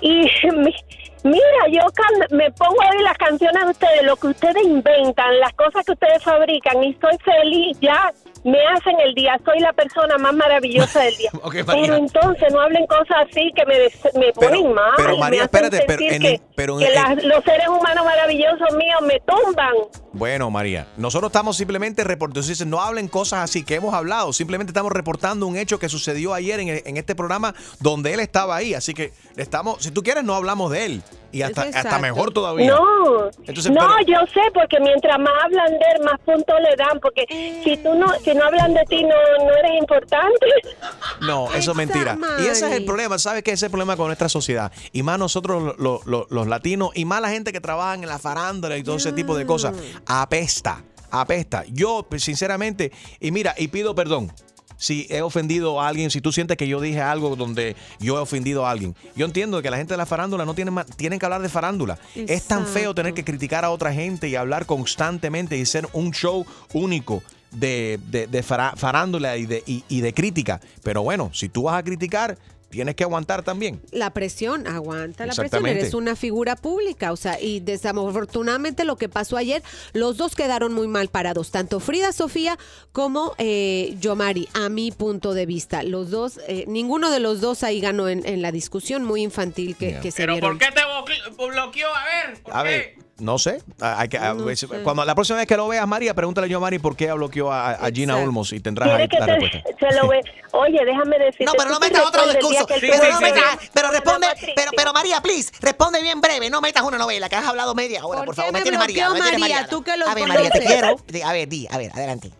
[0.00, 0.74] Y mi-
[1.22, 5.38] mira, yo can- me pongo a oír las canciones de ustedes, lo que ustedes inventan,
[5.40, 8.12] las cosas que ustedes fabrican y soy feliz ya.
[8.44, 11.30] Me hacen el día, soy la persona más maravillosa del día.
[11.66, 14.92] Pero entonces no hablen cosas así que me, des- me ponen mal.
[14.96, 18.04] pero, me María, hacen espérate, pero en que, pero que en- las- los seres humanos
[18.04, 19.72] maravillosos míos me tumban.
[20.12, 22.24] Bueno, María, nosotros estamos simplemente reportando,
[22.66, 26.60] no hablen cosas así que hemos hablado, simplemente estamos reportando un hecho que sucedió ayer
[26.60, 30.34] en, en este programa donde él estaba ahí, así que estamos, si tú quieres no
[30.34, 31.02] hablamos de él
[31.34, 32.70] y hasta, hasta mejor todavía.
[32.70, 36.76] No, Entonces, no, pero- yo sé, porque mientras más hablan de él, más puntos le
[36.76, 37.24] dan, porque
[37.64, 40.46] si tú no, si no hablan de ti, no, no eres importante.
[41.20, 42.18] No, eso es mentira.
[42.40, 43.52] Y ese es el problema, ¿sabes qué?
[43.52, 44.70] Ese es el problema con nuestra sociedad.
[44.92, 48.18] Y más nosotros lo- lo- los latinos y más la gente que trabaja en la
[48.18, 49.74] farándula y todo ese tipo de cosas.
[50.06, 51.64] Apesta, apesta.
[51.68, 54.32] Yo, sinceramente, y mira, y pido perdón.
[54.76, 58.20] Si he ofendido a alguien, si tú sientes que yo dije algo donde yo he
[58.20, 58.94] ofendido a alguien.
[59.16, 61.98] Yo entiendo que la gente de la farándula no tiene tienen que hablar de farándula.
[62.14, 66.12] Es tan feo tener que criticar a otra gente y hablar constantemente y ser un
[66.12, 70.60] show único de, de- de fará- farándula y de, y- y de crítica.
[70.82, 72.36] Pero bueno, si tú vas a criticar,
[72.74, 73.80] tienes que aguantar también.
[73.90, 75.66] La presión, aguanta la presión.
[75.66, 77.12] Eres una figura pública.
[77.12, 81.80] O sea, y desafortunadamente lo que pasó ayer, los dos quedaron muy mal parados, tanto
[81.80, 82.58] Frida Sofía
[82.92, 85.82] como eh, Yomari, a mi punto de vista.
[85.82, 89.76] Los dos, eh, ninguno de los dos ahí ganó en, en la discusión muy infantil
[89.76, 90.00] que, Yeah.
[90.00, 90.58] que se Pero vieron.
[90.58, 91.88] ¿por qué te blo- bloqueó?
[91.94, 92.42] A ver.
[92.42, 92.68] ¿por A qué?
[92.68, 93.62] ver, no sé.
[93.80, 94.66] Ah, hay que- a No ver, sé.
[94.82, 97.52] Cuando la próxima vez que lo veas, María, pregúntale yo a Mari por qué bloqueó
[97.52, 98.16] a, a Gina.
[98.18, 99.58] Olmos y tendrás ahí la te- respuesta.
[99.90, 100.20] se lo ve.
[100.52, 101.44] Oye, déjame decirte.
[101.44, 102.66] No, pero no metas otro discurso.
[102.68, 103.58] Pero, no metas-
[103.92, 106.50] responde, pero, pero María, please, responde bien breve.
[106.50, 108.52] No metas una novela, que has hablado media hora, ¿Por favor.
[108.52, 109.38] me Me tienes bloqueó María, María?
[109.38, 109.66] María.
[109.68, 110.96] Tú que lo A ver, María, te quiero.
[111.06, 112.30] Di- A ver, di, a ver, adelante.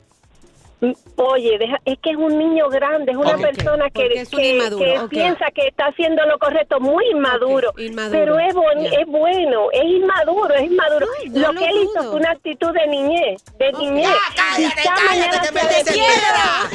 [1.17, 4.55] Oye, deja- es que es un niño grande, es una persona que, porque
[4.95, 7.73] es un que- piensa que está haciendo lo correcto, muy inmaduro.
[7.79, 8.55] inmaduro, Pero es,
[8.91, 8.99] ya.
[9.01, 11.07] es bueno, es inmaduro, es inmaduro.
[11.31, 14.09] No lo lo que él hizo fue una actitud de niñez, de niñez.
[14.09, 16.69] Ya, cállate, Quizá cállate, que me se desespera.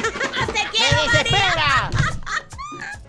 [0.46, 1.90] ¡Me desespera!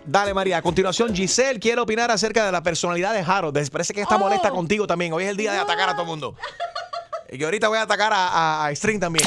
[0.04, 0.58] Dale, María.
[0.58, 3.70] A continuación, Giselle quiere opinar acerca de la personalidad de Harold.
[3.72, 5.14] Parece que está molesta contigo también.
[5.14, 6.36] Hoy es el día de atacar a todo el mundo.
[7.32, 9.26] Y ahorita voy a atacar a, a, a String también.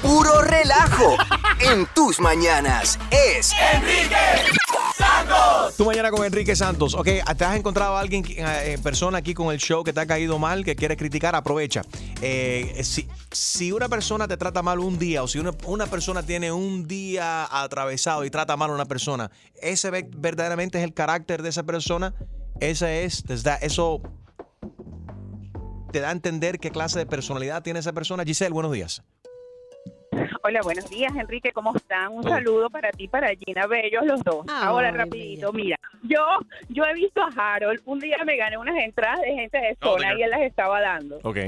[0.00, 1.16] Puro relajo
[1.60, 2.98] en tus mañanas.
[3.10, 3.52] Es
[5.76, 6.94] Tú mañana con Enrique Santos.
[6.94, 10.06] Ok, ¿te has encontrado a alguien eh, persona aquí con el show que te ha
[10.06, 11.34] caído mal, que quiere criticar?
[11.34, 11.82] Aprovecha.
[12.20, 16.22] Eh, si, si una persona te trata mal un día o si una, una persona
[16.22, 20.94] tiene un día atravesado y trata mal a una persona, ¿ese ve- verdaderamente es el
[20.94, 22.14] carácter de esa persona?
[22.60, 23.24] Ese es,
[23.62, 24.00] eso
[25.92, 28.24] te da a entender qué clase de personalidad tiene esa persona.
[28.24, 29.02] Giselle, buenos días.
[30.42, 32.12] Hola, buenos días, Enrique, ¿cómo están?
[32.12, 34.44] Un saludo para ti, para Gina Bellos, los dos.
[34.48, 36.18] Ay, Ahora, rapidito, mira, yo
[36.68, 40.14] yo he visto a Harold, un día me gané unas entradas de gente de zona
[40.18, 41.20] y él las estaba dando.
[41.22, 41.38] Ok.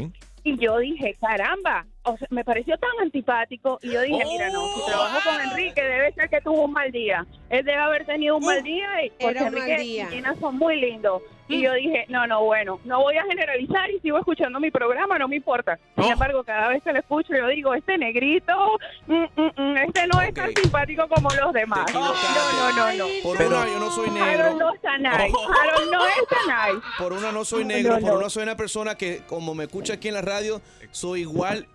[0.45, 3.79] Y yo dije, caramba, o sea, me pareció tan antipático.
[3.83, 6.91] Y yo dije, mira, no, si trabajo con Enrique, debe ser que tuvo un mal
[6.93, 7.27] día.
[7.51, 10.05] Él debe haber tenido un mal día y porque Enrique día.
[10.11, 11.23] y Gina son muy lindos.
[11.47, 15.19] Y yo dije, no, no, bueno, no voy a generalizar y sigo escuchando mi programa,
[15.19, 15.79] no me importa.
[15.95, 16.13] Sin Oh.
[16.13, 20.23] embargo, cada vez que lo escucho, yo digo, este negrito, mm, mm, mm, este no
[20.23, 21.85] es tan simpático como los demás.
[21.85, 23.05] Te No, no, no, no.
[23.23, 24.55] Por Pero- una, yo no soy Harold negro.
[24.55, 25.15] no está nice.
[25.19, 26.37] Harold no está
[26.73, 26.87] nice.
[26.99, 28.19] Por una no soy negro, no, por no.
[28.21, 30.63] una soy una persona que, como me escucha aquí en la radio,
[30.93, 31.67] soy igual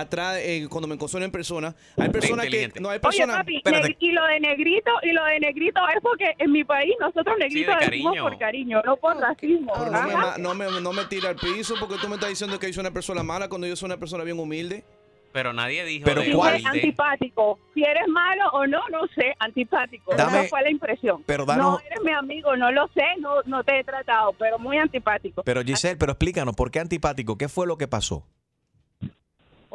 [0.00, 1.74] atrás eh, cuando me consuelo en persona.
[1.96, 3.36] Hay personas que no hay Oye, personas.
[3.36, 3.88] papi, espérate.
[3.88, 7.36] neg- y lo de negrito, y lo de negrito es porque en mi país nosotros
[7.38, 9.72] negrito de decimos por cariño, no por racismo.
[9.74, 10.16] Pero no me, Ajá.
[10.18, 12.72] ma- no, me, no me tira al piso porque tú me estás diciendo que yo
[12.74, 14.84] soy una persona mala cuando yo soy una persona bien humilde.
[15.32, 17.58] Pero nadie dijo Pero de antipático.
[17.74, 20.14] Si eres malo o no, no sé, antipático.
[20.14, 21.24] Dame- Esa fue la impresión.
[21.26, 24.78] pero no eres mi amigo, no lo sé, no, no te he tratado, pero muy
[24.78, 25.42] antipático.
[25.42, 27.36] Pero Giselle, pero explícanos, ¿por qué antipático?
[27.36, 28.24] ¿Qué fue lo que pasó?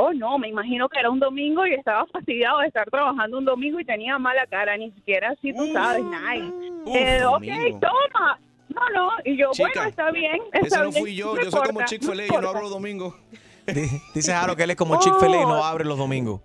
[0.02, 3.44] Oh, no, me imagino que era un domingo y estaba fastidiado de estar trabajando un
[3.44, 6.54] domingo y tenía mala cara, ni siquiera así, tú sabes, nice.
[6.86, 8.40] Uf, Eh, ok, toma.
[8.70, 10.38] No, no, y yo, Chica, bueno, está bien.
[10.54, 13.14] Está Ese no fui yo, no yo soy como Chick-fil-A, yo no abro los domingos.
[13.68, 15.48] Di- Dice Jaro que él es como Chick-fil-A y Oh.
[15.50, 16.40] no abre los domingos.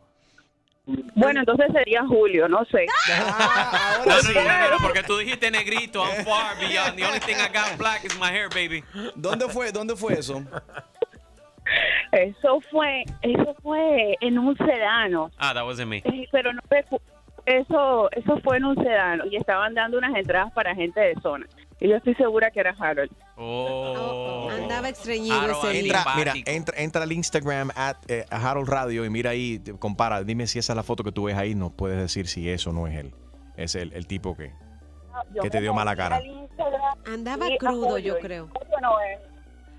[1.15, 2.85] Bueno, entonces sería Julio, no sé.
[3.09, 4.35] Ah, ahora no, sí.
[4.35, 6.03] no, no, no, porque tú dijiste negrito.
[6.05, 6.97] I'm far beyond.
[6.97, 8.83] The only thing I got black is my hair, baby.
[9.15, 10.43] ¿Dónde fue, ¿Dónde fue eso?
[12.15, 16.03] Eso fue, eso fue en un sedano, Ah, that wasn't me.
[16.33, 17.01] Pero no recu-
[17.47, 21.47] eso, eso fue en un sedano y estaban dando unas entradas para gente de zona.
[21.81, 23.11] Y yo estoy segura que era Harold.
[23.37, 24.49] Oh.
[24.51, 29.11] Andaba extrañido ese Entra- mira, entra, entra al Instagram at, eh, a Harold Radio y
[29.11, 31.99] mira ahí, compara, dime si esa es la foto que tú ves ahí, nos puedes
[31.99, 33.13] decir si eso no es él.
[33.57, 34.53] Es el, el tipo que...
[35.43, 36.21] ¿Qué te dio mala cara?
[37.07, 38.49] Andaba crudo, yo creo.
[38.81, 39.19] No es.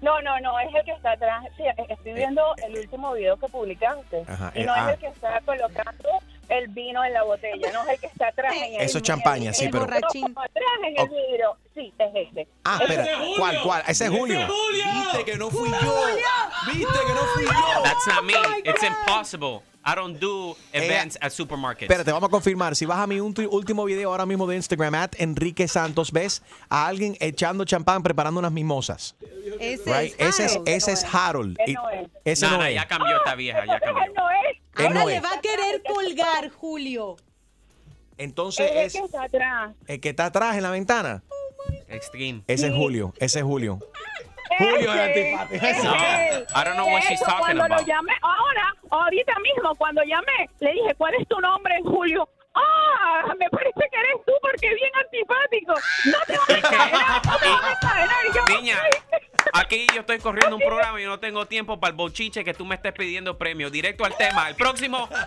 [0.01, 1.45] No, no, no, es el que está atrás.
[1.57, 4.23] Sí, estoy viendo el último video que publicaste.
[4.27, 4.87] Ajá, y eh, no ah.
[4.87, 6.09] es el que está colocando
[6.49, 9.03] el vino en la botella, no es el que está atrás en el Eso es
[9.03, 9.85] champaña, sí, el pero-.
[9.85, 10.03] Atrás
[10.83, 11.57] en el vidrio.
[11.73, 12.47] Sí, es ese.
[12.63, 13.83] Ah, espera, es ¿cuál, cuál?
[13.87, 14.39] Ese es Julio.
[14.39, 16.05] Viste que no fui yo.
[16.67, 17.83] Viste que no fui yo.
[17.83, 18.33] That's not me.
[18.63, 19.63] It's impossible.
[19.87, 21.83] I don't do events at supermarkets.
[21.83, 22.75] Espérate, vamos a confirmar.
[22.75, 26.87] Si vas a mi último video ahora mismo de Instagram, at Enrique Santos, ves a
[26.87, 29.15] alguien echando champán preparando unas mimosas.
[29.59, 30.15] Ese Right?
[30.19, 30.67] es Ese es, Harold.
[30.69, 31.57] ese es Harold.
[31.67, 32.07] Y- no es.
[32.25, 32.73] Ese No, no no, es.
[32.75, 34.03] ya cambió esta vieja, ya cambió.
[34.15, 34.57] No es.
[34.75, 35.23] Ahora no le es.
[35.23, 37.17] va a querer colgar, Julio.
[38.17, 39.75] Entonces Él es el que está atrás.
[39.87, 41.21] el que está atrás en la ventana.
[41.89, 42.41] Extreme.
[42.47, 43.13] Ese es Julio.
[43.19, 43.79] Ese es Julio.
[44.57, 45.65] Julio es antipático.
[46.55, 47.81] I don't know what she's Eso, talking cuando about.
[47.81, 52.29] lo llamé, ahora, ahorita mismo, cuando llamé, le dije, ¿cuál es tu nombre, Julio?
[52.53, 55.73] Ah, me parece que eres tú porque es bien antipático.
[56.05, 58.25] No te vas a encadenar, no te vas a encadenar.
[58.29, 58.77] Y yo, Niña,
[59.53, 62.53] aquí yo estoy corriendo un programa y yo no tengo tiempo para el bochiche que
[62.53, 63.69] tú me estés pidiendo premio.
[63.69, 64.47] Directo al tema.
[64.47, 65.09] El próximo.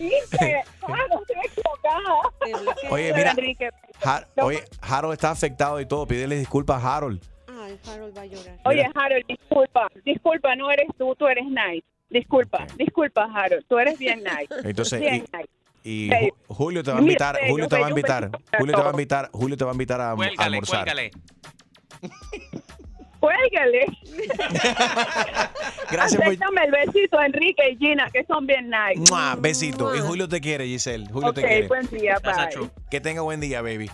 [0.82, 2.90] Ah, no estoy equivocada.
[2.90, 3.34] Oye, mira,
[4.42, 6.06] oye, Harold está afectado y todo.
[6.06, 7.22] Pídele disculpas a Harold.
[7.48, 8.58] Ay, Harold va a llorar.
[8.64, 11.84] Oye, Harold, disculpa, disculpa, no eres tú, tú eres nice.
[12.08, 14.48] Disculpa, disculpa, Harold, tú eres bien nice.
[14.64, 15.48] Entonces, bien y- nice.
[15.82, 16.10] Y
[16.48, 19.30] Julio te va a invitar, Julio te va a invitar, Julio te va a invitar,
[19.32, 20.88] Julio te va a invitar a, a Cuélgale, almorzar.
[23.20, 23.86] Cuélgale.
[25.90, 29.12] Gracias por Acéptame el besito, Enrique y Gina, que son bien nice.
[29.12, 29.36] ¡Mua!
[29.36, 29.94] besito.
[29.94, 31.06] Y Julio te quiere, Giselle.
[31.12, 31.68] Julio Ok, te quiere.
[31.68, 32.70] buen día, bye.
[32.90, 33.90] Que tenga buen día, baby.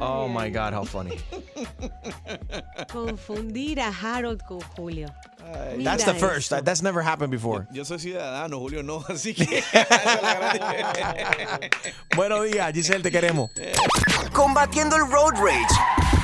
[0.00, 1.16] Oh my God, how funny.
[2.92, 5.06] Confundir a Harold con Julio.
[5.84, 6.50] That's the first.
[6.50, 7.68] That- that's never happened before.
[7.72, 9.62] Yo soy ciudadano, Julio no, así que.
[12.16, 13.50] Buenos días, Giselle, te queremos.
[14.32, 16.21] Combatiendo el road rage.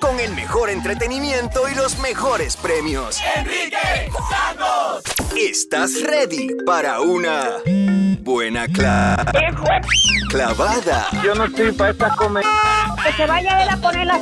[0.00, 3.18] Con el mejor entretenimiento y los mejores premios.
[3.36, 5.02] Enrique Santos.
[5.36, 7.56] ¿Estás ready para una
[8.20, 9.24] buena cla-
[10.30, 11.08] clavada?
[11.24, 12.48] Yo no estoy para esta comedia.
[13.04, 14.16] Que se vaya él a poner la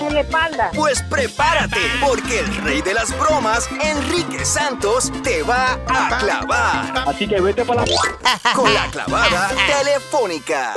[0.00, 0.70] en la espalda.
[0.74, 7.04] Pues prepárate, porque el rey de las bromas, Enrique Santos, te va a clavar.
[7.08, 8.52] Así que vete para la...
[8.54, 10.74] Con la clavada telefónica.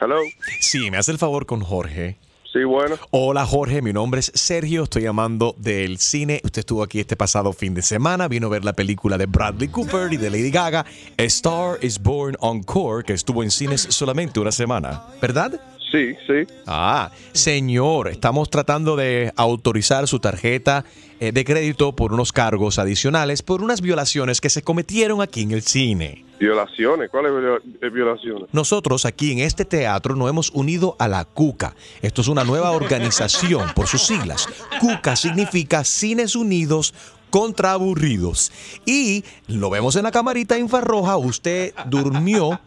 [0.00, 0.18] Hello.
[0.60, 2.18] Sí, me hace el favor con Jorge.
[2.54, 2.94] Sí, bueno.
[3.10, 6.40] Hola Jorge, mi nombre es Sergio, estoy llamando del cine.
[6.44, 9.66] Usted estuvo aquí este pasado fin de semana, vino a ver la película de Bradley
[9.66, 10.86] Cooper y de Lady Gaga,
[11.18, 15.60] A Star is Born Encore, que estuvo en cines solamente una semana, ¿verdad?
[15.90, 16.54] Sí, sí.
[16.64, 20.84] Ah, señor, estamos tratando de autorizar su tarjeta
[21.18, 25.50] eh, de crédito por unos cargos adicionales por unas violaciones que se cometieron aquí en
[25.50, 26.24] el cine.
[26.44, 27.10] Violaciones.
[27.10, 27.32] ¿Cuáles
[27.80, 28.48] eh, violaciones?
[28.52, 31.74] Nosotros aquí en este teatro nos hemos unido a la CUCA.
[32.02, 34.46] Esto es una nueva organización por sus siglas.
[34.78, 36.92] CUCA significa Cines Unidos
[37.30, 38.52] contra Aburridos.
[38.84, 42.60] Y lo vemos en la camarita infrarroja, usted durmió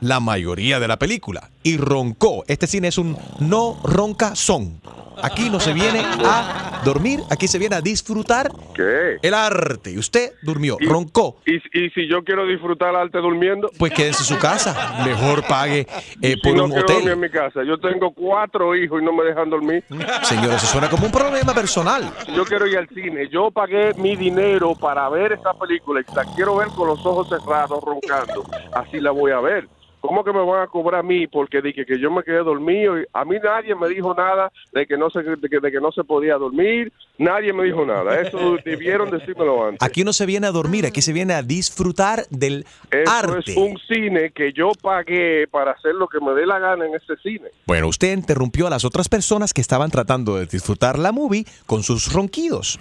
[0.00, 2.44] la mayoría de la película y roncó.
[2.48, 4.80] Este cine es un no ronca son.
[5.22, 9.18] Aquí no se viene a dormir, aquí se viene a disfrutar ¿Qué?
[9.22, 9.90] el arte.
[9.92, 11.36] Y usted durmió, roncó.
[11.46, 13.70] ¿Y, y si yo quiero disfrutar el arte durmiendo?
[13.78, 15.02] Pues quédese en su casa.
[15.04, 15.86] Mejor pague
[16.22, 17.16] eh, Si por no un quiero dormir en hotel.
[17.18, 17.60] mi casa.
[17.64, 19.84] Yo tengo cuatro hijos y no me dejan dormir.
[20.22, 22.10] Señor, eso suena como un problema personal.
[22.24, 26.14] Si yo quiero ir al cine, yo pagué mi dinero para ver esta película y
[26.14, 28.44] la quiero ver con los ojos cerrados, roncando.
[28.72, 29.68] Así la voy a ver.
[30.00, 31.26] ¿Cómo que me van a cobrar a mí?
[31.26, 32.98] Porque dije que yo me quedé dormido.
[33.00, 35.80] y A mí nadie me dijo nada de que no se, de que, de que
[35.80, 36.92] no se podía dormir.
[37.18, 38.20] Nadie me dijo nada.
[38.20, 39.82] Eso debieron decírmelo antes.
[39.86, 43.50] Aquí no se viene a dormir, aquí se viene a disfrutar del Eso arte.
[43.52, 46.94] es un cine que yo pagué para hacer lo que me dé la gana en
[46.94, 47.48] ese cine.
[47.66, 51.82] Bueno, usted interrumpió a las otras personas que estaban tratando de disfrutar la movie con
[51.82, 52.78] sus ronquidos.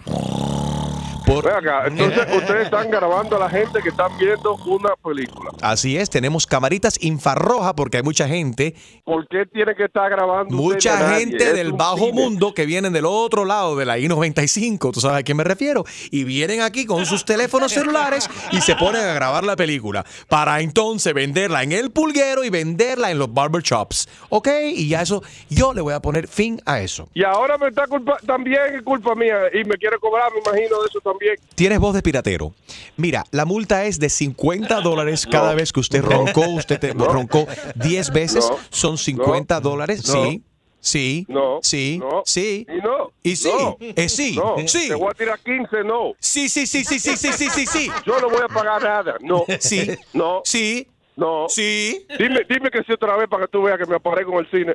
[1.30, 5.52] Por- Ven acá, entonces ustedes están grabando a la gente que están viendo una película.
[5.62, 10.56] Así es, tenemos camaritas infrarroja porque hay mucha gente, ¿Por qué tiene que estar grabando
[10.56, 12.14] mucha gente del bajo cine.
[12.14, 15.84] mundo que vienen del otro lado de la I-95, tú sabes a qué me refiero,
[16.12, 20.60] y vienen aquí con sus teléfonos celulares y se ponen a grabar la película para
[20.62, 24.48] entonces venderla en el pulguero y venderla en los barbershops, ¿ok?
[24.74, 27.08] Y ya eso, yo le voy a poner fin a eso.
[27.14, 30.82] Y ahora me está culpa, también es culpa mía y me quiere cobrar, me imagino,
[30.82, 31.19] de eso también.
[31.56, 32.54] Tienes voz de piratero.
[32.98, 36.48] Mira, la multa es de 50 dólares cada vez que usted roncó.
[36.50, 38.50] Usted te roncó 10 veces.
[38.50, 38.58] No.
[38.70, 40.08] Son 50 dólares.
[40.08, 40.14] No.
[40.24, 40.44] Sí.
[40.82, 41.26] Sí.
[41.28, 41.60] No.
[41.62, 42.00] Sí.
[42.00, 42.24] No.
[42.26, 42.66] Sí.
[42.70, 43.12] Y no.
[43.22, 43.52] Y sí.
[43.54, 43.78] No.
[43.80, 44.36] Eh, sí.
[44.36, 44.56] No.
[44.68, 44.88] Sí.
[44.88, 46.14] Te voy a tirar 15, no.
[46.20, 47.92] Sí, sí, sí, sí, sí, sí, sí, sí, sí.
[48.06, 49.44] Yo no voy a pagar nada, no.
[49.60, 49.90] Sí.
[50.14, 50.42] No.
[50.46, 50.88] Sí.
[51.16, 51.48] No.
[51.50, 52.06] Sí.
[52.18, 54.52] Dime, dime que sí otra vez para que tú veas que me aparezco en el
[54.52, 54.72] cine.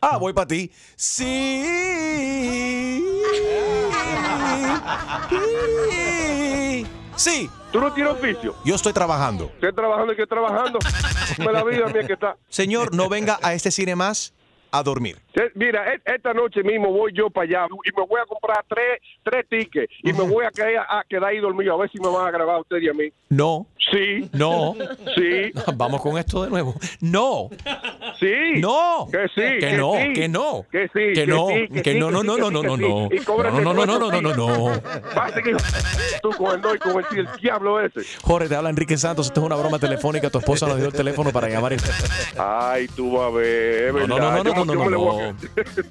[0.00, 0.70] Ah, voy para ti.
[0.96, 1.64] Sí.
[7.16, 7.50] Sí.
[7.72, 8.54] ¿Tú no tienes oficio?
[8.64, 9.50] Yo estoy trabajando.
[9.60, 10.78] ¿Qué trabajando y qué trabajando?
[11.38, 12.36] Me la vida mía que está.
[12.48, 14.32] Señor, no venga a este cine más
[14.78, 15.16] a dormir.
[15.54, 19.00] Mira, e- esta noche mismo voy yo para allá y me voy a comprar tres,
[19.22, 22.08] tres tickets y me voy a quedar, a quedar ahí dormido a ver si me
[22.08, 23.10] van a grabar usted y a mí.
[23.28, 23.66] No.
[23.90, 24.28] Sí.
[24.32, 24.74] No.
[25.14, 25.52] Sí.
[25.76, 26.74] Vamos con esto de nuevo.
[27.00, 27.50] No.
[28.18, 28.60] Sí.
[28.60, 29.08] No.
[29.10, 29.58] Que sí.
[29.60, 30.66] Que no, que no.
[30.70, 31.12] Que sí.
[31.14, 31.48] Que no,
[31.82, 33.08] que no, no, no, no, no, no, no.
[33.08, 34.64] No, no, no, no, no, no, no.
[35.16, 35.30] Va
[36.22, 38.00] tú con el no y con el, diablo ese.
[38.22, 39.26] Jorge, te habla Enrique Santos.
[39.26, 40.30] Esto es una broma telefónica.
[40.30, 41.76] Tu esposa nos dio el teléfono para llamar.
[42.38, 45.36] Ay, tú vas a ver, No, no, no, no, no, yo no, no.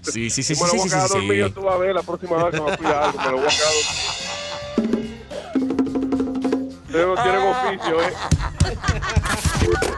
[0.01, 1.51] Sí, sí, sí, yo me sí, sí, sí, sí.
[1.51, 3.49] tú vas a ver la próxima vez que me pida algo, me lo voy a
[3.49, 4.35] quedar dormido.
[6.85, 8.13] Ustedes no tienen oficio, ¿eh?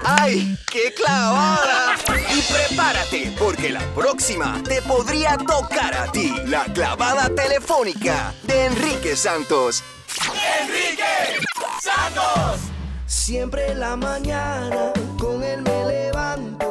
[0.04, 1.96] ¡Ay, qué clavada!
[2.34, 6.34] Y prepárate, porque la próxima te podría tocar a ti.
[6.46, 9.84] La clavada telefónica de Enrique Santos.
[10.62, 11.04] Enrique
[11.82, 12.62] Santos.
[13.06, 16.67] Siempre en la mañana con él me levanto.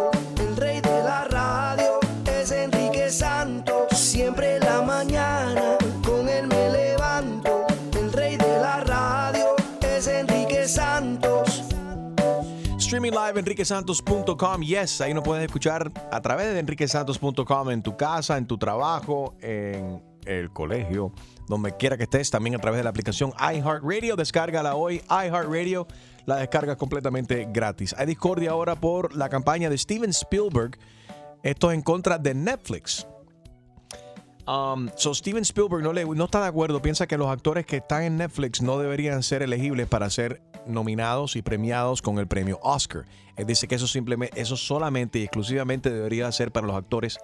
[13.10, 14.62] Live enriquesantos.com.
[14.62, 19.34] Yes, ahí nos puedes escuchar a través de enriquesantos.com en tu casa, en tu trabajo,
[19.40, 21.12] en el colegio,
[21.48, 22.30] donde quiera que estés.
[22.30, 24.16] También a través de la aplicación iHeartRadio.
[24.16, 25.02] Descárgala hoy.
[25.08, 25.86] iHeartRadio
[26.26, 27.94] la descargas completamente gratis.
[27.96, 30.78] Hay discordia ahora por la campaña de Steven Spielberg.
[31.42, 33.06] Esto es en contra de Netflix.
[34.48, 37.78] Um, so Steven Spielberg no, le, no está de acuerdo, piensa que los actores que
[37.78, 42.58] están en Netflix no deberían ser elegibles para ser nominados y premiados con el premio
[42.62, 43.04] Oscar.
[43.36, 47.18] Él dice que eso simplemente, eso solamente y exclusivamente debería ser para los actores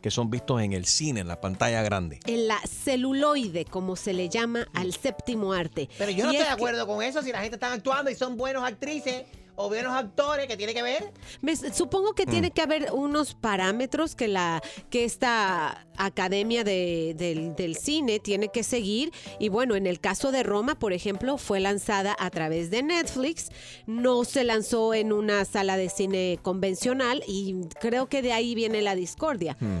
[0.00, 2.18] que son vistos en el cine, en la pantalla grande.
[2.26, 5.88] En la celuloide, como se le llama al séptimo arte.
[5.96, 7.22] Pero yo no Y estoy es de que- acuerdo con eso.
[7.22, 10.82] Si la gente está actuando y son buenos actrices o buenos actores, ¿qué tiene que
[10.82, 11.12] ver?
[11.40, 17.54] Me- supongo que tiene que haber unos parámetros que la que esta academia de- del,
[17.54, 21.60] del cine tiene que seguir y bueno en el caso de Roma por ejemplo fue
[21.60, 23.50] lanzada a través de Netflix
[23.86, 28.80] no se lanzó en una sala de cine convencional y creo que de ahí viene
[28.82, 29.80] la discordia Hmm.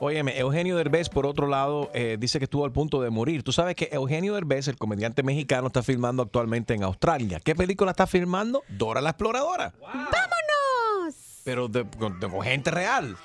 [0.00, 3.42] Óyeme, Eugenio Derbez, por otro lado, eh, dice que estuvo al punto de morir.
[3.42, 7.40] Tú sabes que Eugenio Derbez, el comediante mexicano, está filmando actualmente en Australia.
[7.40, 8.62] ¿Qué película está filmando?
[8.68, 9.72] Dora la Exploradora.
[9.80, 13.16] vámonos Pero de- con, de- con gente real.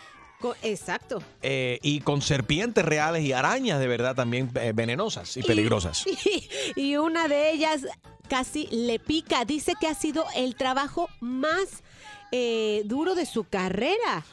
[0.64, 6.04] Exacto Eh, y con serpientes reales y arañas de verdad también eh, venenosas y peligrosas.
[6.76, 7.86] y una de ellas
[8.28, 11.84] casi le pica dice que ha sido el trabajo más
[12.32, 14.24] eh, duro de su carrera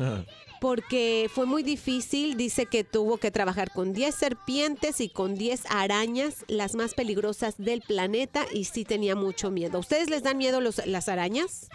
[0.60, 2.36] porque fue muy difícil.
[2.36, 7.56] Dice que tuvo que trabajar con 10 serpientes y con 10 arañas, las más peligrosas
[7.58, 9.78] del planeta, y sí tenía mucho miedo.
[9.78, 11.68] ¿A ustedes les dan miedo los- las arañas?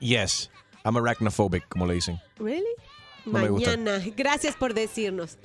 [0.00, 0.50] Yes,
[0.84, 2.20] I'm arachnophobic, como le dicen.
[2.38, 2.64] ¿Really?
[3.24, 3.32] No.
[3.32, 4.00] Mañana.
[4.16, 5.38] Gracias por decirnos.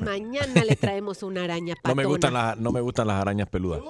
[0.00, 1.94] Mañana le traemos una araña patona.
[1.94, 3.80] No me gustan las, no me gustan las arañas peludas.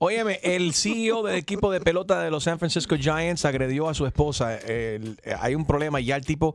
[0.00, 4.06] Óyeme, el CEO del equipo de pelota de los San Francisco Giants agredió a su
[4.06, 4.56] esposa.
[4.62, 6.54] Eh, hay un problema, ya el tipo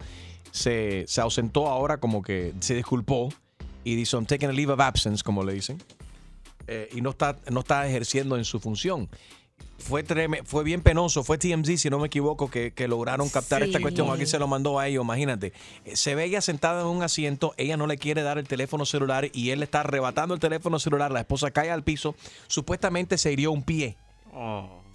[0.52, 3.28] se, se ausentó ahora como que se disculpó
[3.84, 5.78] y dice, I'm taking a leave of absence, como le dicen.
[6.68, 9.10] Eh, y no está, no está ejerciendo en su función.
[9.78, 13.62] Fue, treme- fue bien penoso, fue TMZ, si no me equivoco, que, que lograron captar
[13.62, 13.68] Sí.
[13.68, 14.10] esta cuestión.
[14.12, 15.52] Aquí se lo mandó a ellos, imagínate.
[15.84, 18.86] Eh, Se ve ella sentada en un asiento, ella no le quiere dar el teléfono
[18.86, 21.12] celular y él le está arrebatando el teléfono celular.
[21.12, 22.16] La esposa cae al piso,
[22.48, 23.98] supuestamente se hirió un pie.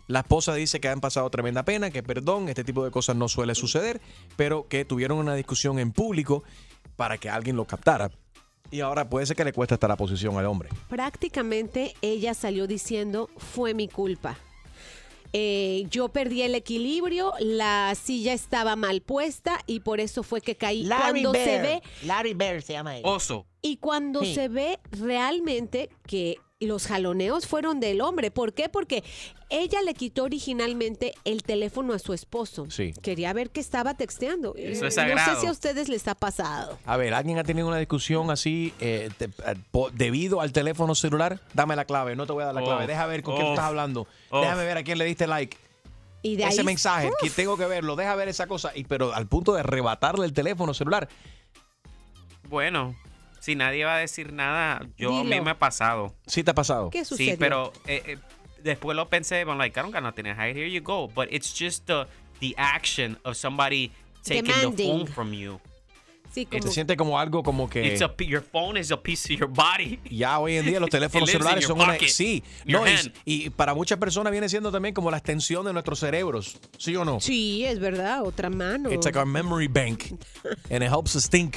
[0.06, 3.28] La esposa dice que han pasado tremenda pena, que perdón, este tipo de cosas no
[3.28, 4.00] suele suceder,
[4.36, 6.44] pero que tuvieron una discusión en público
[6.96, 8.10] para que alguien lo captara.
[8.70, 10.70] Y ahora puede ser que le cueste hasta la posición al hombre.
[10.88, 14.38] Prácticamente ella salió diciendo, fue mi culpa.
[15.32, 20.56] Eh, yo perdí el equilibrio, la silla estaba mal puesta y por eso fue que
[20.56, 20.84] caí.
[20.84, 21.62] Larry Cuando se Bear.
[21.62, 23.02] ve Larry Bear se llama él.
[23.04, 23.46] Oso.
[23.60, 24.34] Y cuando Sí.
[24.34, 28.30] se ve realmente que los jaloneos fueron del hombre.
[28.32, 28.68] ¿Por qué?
[28.68, 29.04] Porque
[29.48, 32.66] ella le quitó originalmente el teléfono a su esposo.
[32.68, 32.92] Sí.
[33.00, 34.54] Quería ver que estaba texteando.
[34.56, 35.40] Eso es no sé sagrado.
[35.40, 36.76] si a ustedes les ha pasado.
[36.84, 40.96] A ver, ¿alguien ha tenido una discusión así eh, te- eh, po- debido al teléfono
[40.96, 41.40] celular?
[41.54, 42.86] Dame la clave, no te voy a dar la clave.
[42.88, 44.08] Deja ver con quién estás hablando.
[44.32, 45.56] Déjame ver a quién le diste like.
[46.22, 48.72] Y de Ese ahí, mensaje, que tengo que verlo, deja ver esa cosa.
[48.74, 51.08] Y, pero al punto de arrebatarle el teléfono celular.
[52.48, 52.96] Bueno,
[53.40, 55.44] si nadie va a decir nada, yo a mí Dilo.
[55.44, 56.14] me ha pasado.
[56.26, 56.90] Sí te ha pasado.
[56.90, 57.36] ¿Qué Sí, sucedió?
[57.38, 58.18] pero eh, eh,
[58.62, 60.56] después lo pensé, I'm like, I don't got nothing to hide.
[60.56, 61.08] Here you go.
[61.08, 62.06] But it's just the
[62.40, 63.90] the action of somebody
[64.22, 64.98] taking the Demanding.
[64.98, 65.60] phone from you.
[66.30, 69.40] Sí, como- sientes como algo como que It's a, your phone is a piece of
[69.40, 69.98] your body.
[70.10, 72.86] ya hoy en día los teléfonos celulares son una pocket, sí, your no,
[73.24, 76.94] y, y para muchas personas viene siendo también como la extensión de nuestros cerebros, ¿sí
[76.96, 77.18] o no?
[77.18, 78.92] Sí, es verdad, otra mano.
[78.92, 80.12] It's like our memory bank
[80.70, 81.56] and it helps us think.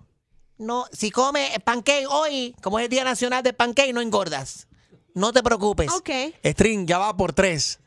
[0.64, 4.68] No, si comes pancake hoy, como es el Día Nacional del Pancake, no engordas.
[5.14, 5.92] No te preocupes.
[5.92, 6.10] Ok.
[6.44, 7.80] String ya va por tres.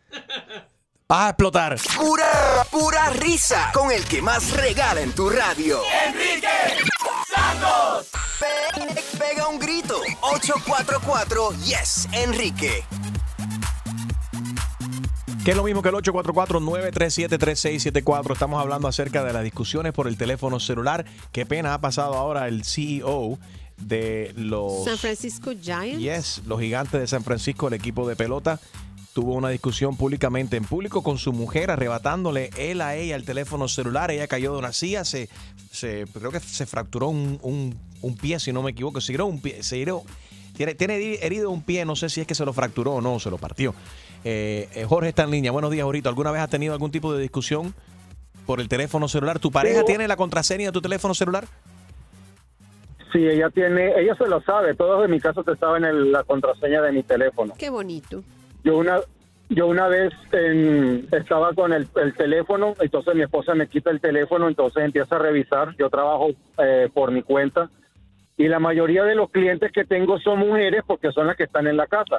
[1.08, 1.76] Vas a explotar.
[1.96, 5.80] Pura, pura risa con el que más regala en tu radio.
[6.06, 6.48] Enrique
[7.32, 8.08] Santos.
[8.40, 10.00] Pe- pega un grito.
[10.22, 12.84] 844 Yes, Enrique.
[15.46, 18.32] Que es lo mismo que el 844-937-3674.
[18.32, 21.04] Estamos hablando acerca de las discusiones por el teléfono celular.
[21.30, 23.38] Qué pena ha pasado ahora el CEO
[23.76, 24.84] de los...
[24.84, 26.00] San Francisco Giants.
[26.00, 28.58] Yes, los gigantes de San Francisco, el equipo de pelota,
[29.14, 33.68] tuvo una discusión públicamente en público con su mujer, arrebatándole él a ella el teléfono
[33.68, 34.10] celular.
[34.10, 35.28] Ella cayó de una silla, se,
[35.70, 39.00] se- creo que se fracturó un, un- un pie, si no me equivoco.
[39.00, 40.02] Se hirió un pie, se hirió-
[40.56, 43.00] tiene, tiene heri- herido un pie, no sé si es que se lo fracturó o
[43.00, 43.76] no, se lo partió.
[44.28, 45.52] Eh, eh, Jorge está en línea.
[45.52, 46.08] Buenos días, Jorito.
[46.08, 47.72] ¿Alguna vez has tenido algún tipo de discusión
[48.44, 49.38] por el teléfono celular?
[49.38, 49.86] ¿Tu pareja Sí.
[49.86, 51.44] tiene la contraseña de tu teléfono celular?
[53.12, 54.74] Sí, ella tiene, ella se lo sabe.
[54.74, 57.54] Todos en mi caso te saben el- la contraseña de mi teléfono.
[57.56, 58.24] Qué bonito.
[58.64, 58.98] Yo una,
[59.48, 64.00] yo una vez en- estaba con el, el teléfono, entonces mi esposa me quita el
[64.00, 65.76] teléfono, entonces empieza a revisar.
[65.78, 67.70] Yo trabajo eh, por mi cuenta
[68.36, 71.68] y la mayoría de los clientes que tengo son mujeres porque son las que están
[71.68, 72.18] en la casa.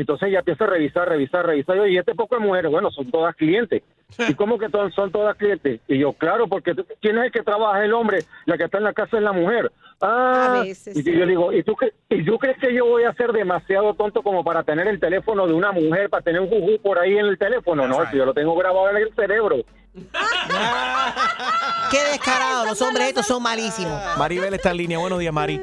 [0.00, 1.76] Entonces ella empieza a revisar, revisar, revisar.
[1.76, 2.70] Y yo, ¿y este poco de mujeres?
[2.70, 3.82] Bueno, son todas clientes.
[4.28, 5.80] ¿Y cómo que son todas clientes?
[5.88, 7.82] Y yo, claro, porque ¿quién es el que trabaja?
[7.84, 8.18] El hombre.
[8.44, 9.72] La que está en la casa es la mujer.
[10.00, 11.12] Ah, A veces, y sí.
[11.18, 11.74] yo digo, ¿y tú,
[12.10, 15.46] ¿y tú crees que yo voy a ser demasiado tonto como para tener el teléfono
[15.46, 17.88] de una mujer, para tener un juju por ahí en el teléfono?
[17.88, 19.56] No, si yo lo tengo grabado en el cerebro.
[21.90, 23.98] Qué descarado, los hombres estos son malísimos.
[24.18, 24.98] Maribel está en línea.
[24.98, 25.58] Buenos días, Mari.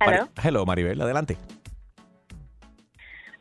[0.00, 1.00] Mari- Hello, Maribel.
[1.00, 1.36] Adelante.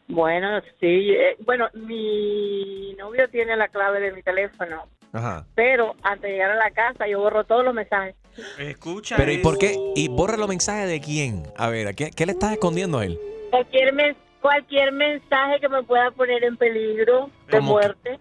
[0.08, 1.12] Bueno, sí.
[1.12, 4.84] eh, bueno, mi novio tiene la clave de mi teléfono,
[5.14, 5.46] Ajá.
[5.56, 8.16] pero antes de llegar a la casa yo borro todos los mensajes.
[8.60, 9.16] Escucha.
[9.16, 9.78] Pero ¿y por qué?
[9.96, 11.44] ¿Y borra los mensajes de quién?
[11.58, 13.18] A ver, ¿a qué, qué le estás escondiendo a él?
[13.50, 18.20] Cualquier, men- cualquier mensaje que me pueda poner en peligro de muerte.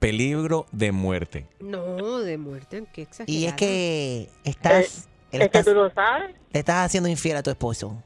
[0.00, 1.46] Peligro de muerte.
[1.60, 3.32] No, de muerte, qué exagerado.
[3.38, 6.34] Y es que estás, le es que estás, tú lo sabes.
[6.52, 8.02] le estás haciendo infiel a tu esposo.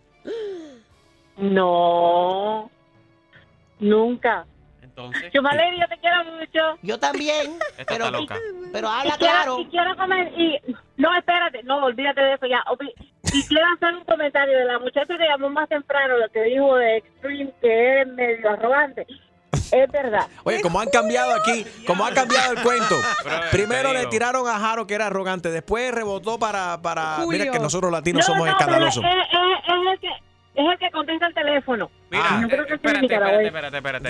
[1.38, 2.70] No,
[3.80, 4.44] nunca.
[4.82, 5.30] Entonces.
[5.32, 6.78] Yo, Valeria, yo te quiero mucho.
[6.82, 7.56] Yo también.
[7.76, 8.36] Esta está loca.
[8.72, 9.58] Pero Y habla quiero- claro.
[9.60, 10.32] Y quiero comer.
[10.36, 10.58] Y,
[10.96, 12.64] no, espérate, no, olvídate de eso ya.
[13.32, 16.74] Y quiero hacer un comentario de la muchacha que llamó más temprano, lo que dijo
[16.76, 19.06] de Extreme, que es medio arrogante.
[19.70, 20.26] Es verdad.
[20.44, 22.96] Oye, como han cambiado aquí, como ha cambiado el cuento.
[23.52, 26.80] Primero le tiraron a Jaro que era arrogante, después rebotó para...
[26.80, 29.04] para mira que nosotros latinos No, somos no, escandalosos.
[29.04, 30.08] pero Es, es- es el que,
[30.62, 31.90] es el que contesta el teléfono.
[32.10, 34.08] Mira, Yo creo que espérate, espérate, espérate, espérate.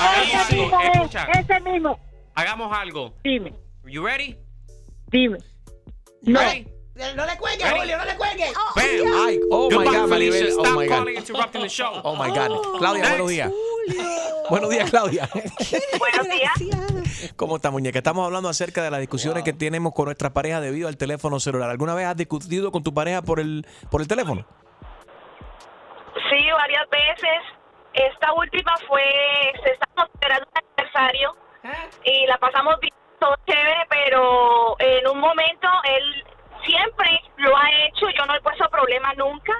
[0.00, 1.24] Ahí Ese mismo es, escucha.
[1.24, 1.98] ese mismo.
[2.34, 3.14] Hagamos algo.
[3.24, 3.54] Dime,
[3.84, 4.36] You ready?
[5.08, 5.38] dime.
[6.22, 6.40] No.
[7.14, 7.70] No le cuelgues?
[7.72, 8.52] Julio, no le cuelgues.
[8.74, 9.26] Bam.
[9.26, 10.08] Ay, oh my God.
[10.08, 10.46] Felicia.
[10.56, 10.96] Oh Stop my God.
[10.96, 12.00] calling interrupting the show.
[12.02, 12.78] Oh my God.
[12.78, 13.10] Claudia, Next.
[13.18, 13.52] buenos días.
[14.50, 15.28] Buenos días, Claudia.
[15.98, 17.32] Buenos días.
[17.36, 17.98] ¿Cómo está, muñeca?
[17.98, 21.68] Estamos hablando acerca de las discusiones que tenemos con nuestra pareja debido al teléfono celular.
[21.70, 24.46] ¿Alguna vez has discutido con tu pareja por el, por el teléfono?
[26.30, 27.42] Sí, varias veces.
[27.92, 29.02] Esta última fue,
[29.62, 31.36] se estábamos esperando un aniversario
[32.04, 36.24] y la pasamos bien, todo chévere, pero en un momento él
[36.64, 39.52] siempre lo ha hecho, yo no he puesto problema nunca.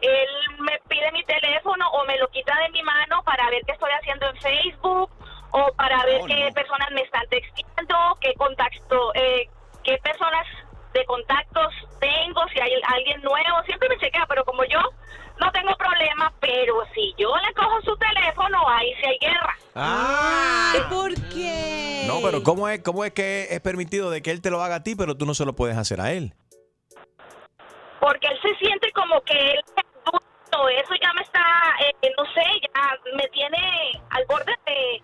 [0.00, 0.28] Él
[0.60, 3.90] me pide mi teléfono o me lo quita de mi mano para ver qué estoy
[3.90, 5.10] haciendo en Facebook
[5.50, 9.48] o para ver qué personas me están texteando, qué contacto, eh,
[9.84, 10.46] qué personas
[10.92, 14.80] de contactos tengo, si hay alguien nuevo, siempre me chequea, pero como yo
[15.42, 19.56] no tengo problema, pero si yo le cojo su teléfono, ahí sí hay guerra.
[19.74, 20.72] Ah.
[20.88, 22.04] ¿Por qué?
[22.06, 24.76] No, pero ¿cómo es, ¿cómo es que es permitido de que él te lo haga
[24.76, 26.34] a ti, pero tú no se lo puedes hacer a él?
[28.00, 31.40] Porque él se siente como que él es adulto, eso ya me está,
[31.80, 33.58] eh, no sé, ya me tiene
[34.10, 35.02] al borde de...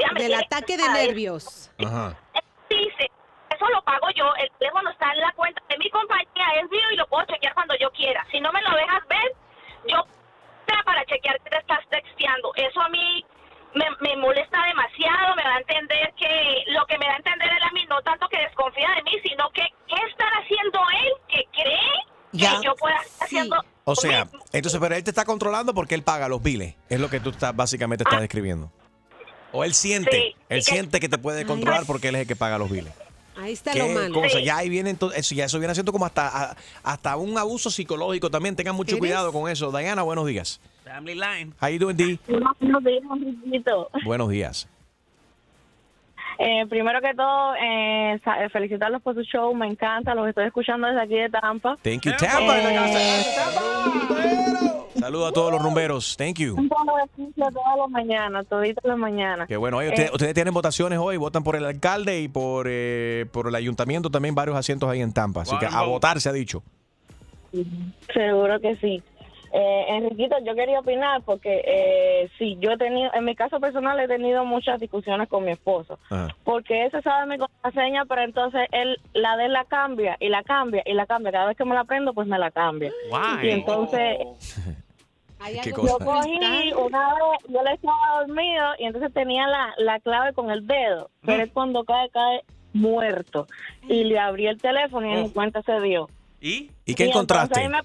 [0.00, 1.70] ya me Del tiene ataque de nervios.
[1.78, 2.16] Ajá.
[2.34, 3.10] Él dice,
[3.56, 6.96] eso pago yo, el teléfono está en la cuenta de mi compañía, es mío y
[6.96, 8.24] lo puedo chequear cuando yo quiera.
[8.30, 9.32] Si no me lo dejas ver,
[9.88, 10.04] yo
[10.66, 12.52] sea para chequear que te estás texteando.
[12.56, 13.24] Eso a mí
[13.74, 17.48] me, me molesta demasiado, me da a entender que lo que me da a entender
[17.52, 21.12] él a mí no tanto que desconfía de mí, sino que qué estará haciendo él
[21.28, 21.92] que cree
[22.32, 22.58] Ya.
[22.58, 26.02] que yo pueda estar haciendo O sea, entonces, pero él te está controlando porque él
[26.02, 26.74] paga los biles.
[26.88, 28.70] Es lo que tú estás, básicamente estás describiendo.
[29.52, 32.26] O él siente, Sí, él que- siente que te puede controlar porque él es el
[32.28, 32.92] que paga los biles.
[33.38, 34.14] Ahí está ¿Qué lo malo.
[34.22, 34.40] cosa?
[34.40, 37.70] Ya ahí viene entonces, eso, ya eso viene siendo como hasta, a- hasta un abuso
[37.70, 38.56] psicológico también.
[38.56, 39.00] Tengan mucho ¿Eres?
[39.00, 39.70] cuidado con eso.
[39.70, 40.60] Diana, buenos días.
[40.84, 41.52] Family line.
[41.60, 42.18] How you doing, D?
[42.28, 43.02] Buenos días.
[44.04, 44.68] Buenos días.
[46.38, 50.86] Eh, primero que todo, eh, eh, felicitarlos por su show, me encanta, los estoy escuchando
[50.86, 51.78] desde aquí de Tampa.
[51.82, 52.58] Thank you, Tampa.
[52.58, 53.24] Eh,
[54.98, 56.16] Saludos a todos los rumberos.
[56.16, 56.56] Thank you.
[56.56, 59.46] un tono de oficio todas las mañanas, toditas las mañanas.
[59.48, 59.76] Qué bueno.
[59.78, 63.54] Oye, Eh, ustedes, tienen votaciones hoy, votan por el alcalde y por, eh, por el
[63.54, 65.42] ayuntamiento también varios asientos ahí en Tampa.
[65.42, 65.90] Así que a Wow.
[65.90, 66.62] votar se ha dicho.
[68.12, 69.02] Seguro que sí.
[69.52, 73.98] Eh, Enriquito, yo quería opinar porque eh, sí, yo he tenido, en mi caso personal
[74.00, 75.98] he tenido muchas discusiones con mi esposo,
[76.44, 80.42] porque ese sabe mi contraseña, pero entonces él la de él la cambia y la
[80.42, 81.32] cambia y la cambia.
[81.32, 82.92] Cada vez que me la prendo, pues me la cambia.
[83.10, 83.46] Why?
[83.46, 84.18] Y entonces
[85.62, 90.32] ¿Qué yo cogí una vez, yo le estaba dormido y entonces tenía la, la clave
[90.32, 93.46] con el dedo, pero él cuando cae, cae muerto.
[93.88, 96.08] Y le abrí el teléfono y en mi cuenta se dio.
[96.40, 96.70] ¿Y?
[96.84, 97.60] ¿Y qué Y encontraste?
[97.60, 97.78] Entonces ahí me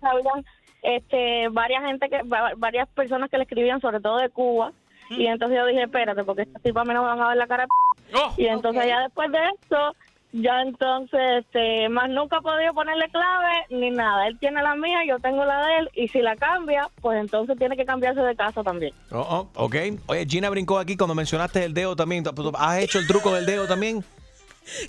[0.00, 0.44] que habían
[0.82, 4.72] este, varias gente que, va- varias personas que le escribían, sobre todo de Cuba.
[5.10, 7.36] Y entonces yo dije, espérate, porque esta tipa a mí no me van a ver
[7.36, 7.64] la cara.
[7.64, 8.42] de p-".
[8.42, 9.94] y entonces ya después de esto,
[10.36, 14.26] ya entonces, este, más nunca he podido ponerle clave ni nada.
[14.26, 15.90] Él tiene la mía, yo tengo la de él.
[15.94, 18.92] Y si la cambia, pues entonces tiene que cambiarse de casa también.
[19.12, 19.76] Oh, oh, ok.
[20.06, 22.24] Oye, Gina brincó aquí cuando mencionaste el dedo también.
[22.24, 24.04] ¿Tú- ¿Has hecho el truco del dedo también?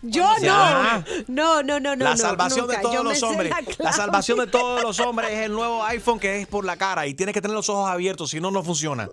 [0.02, 1.04] Yo no.
[1.28, 2.06] No, no, no, no.
[2.06, 2.78] la no, salvación nunca.
[2.78, 3.54] de todos los hombres.
[3.78, 7.06] la salvación de todos los hombres es el nuevo iPhone que es por la cara
[7.08, 9.10] y tienes que tener los ojos abiertos, si no, no funciona.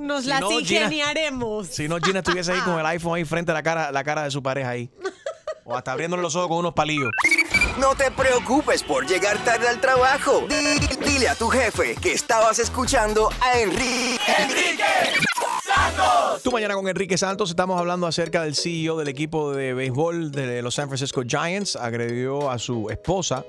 [0.00, 1.66] Nos Si las no, Gina- ingeniaremos.
[1.68, 4.24] Si no, Gina estuviese ahí con el iPhone ahí frente a la cara, la cara
[4.24, 4.90] de su pareja ahí.
[5.64, 7.08] O hasta abriéndole los ojos con unos palillos.
[7.78, 10.44] No te preocupes por llegar tarde al trabajo.
[10.48, 14.18] Di- dile a tu jefe que estabas escuchando a Enrique.
[16.42, 20.60] Tú mañana con Enrique Santos estamos hablando acerca del CEO del equipo de béisbol de
[20.62, 21.76] los San Francisco Giants.
[21.76, 23.44] Agredió a su esposa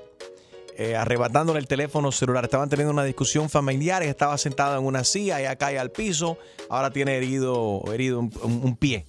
[0.76, 2.44] eh, arrebatándole el teléfono celular.
[2.44, 4.02] Estaban teniendo una discusión familiar.
[4.02, 6.38] Estaba sentada en una silla, ella cae al piso.
[6.70, 9.04] Ahora tiene herido, herido un, un- un pie.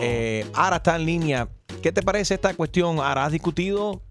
[0.00, 1.48] Eh, Ara está en línea.
[1.82, 3.00] ¿Qué te parece esta cuestión?
[3.00, 4.02] Ara, ¿has discutido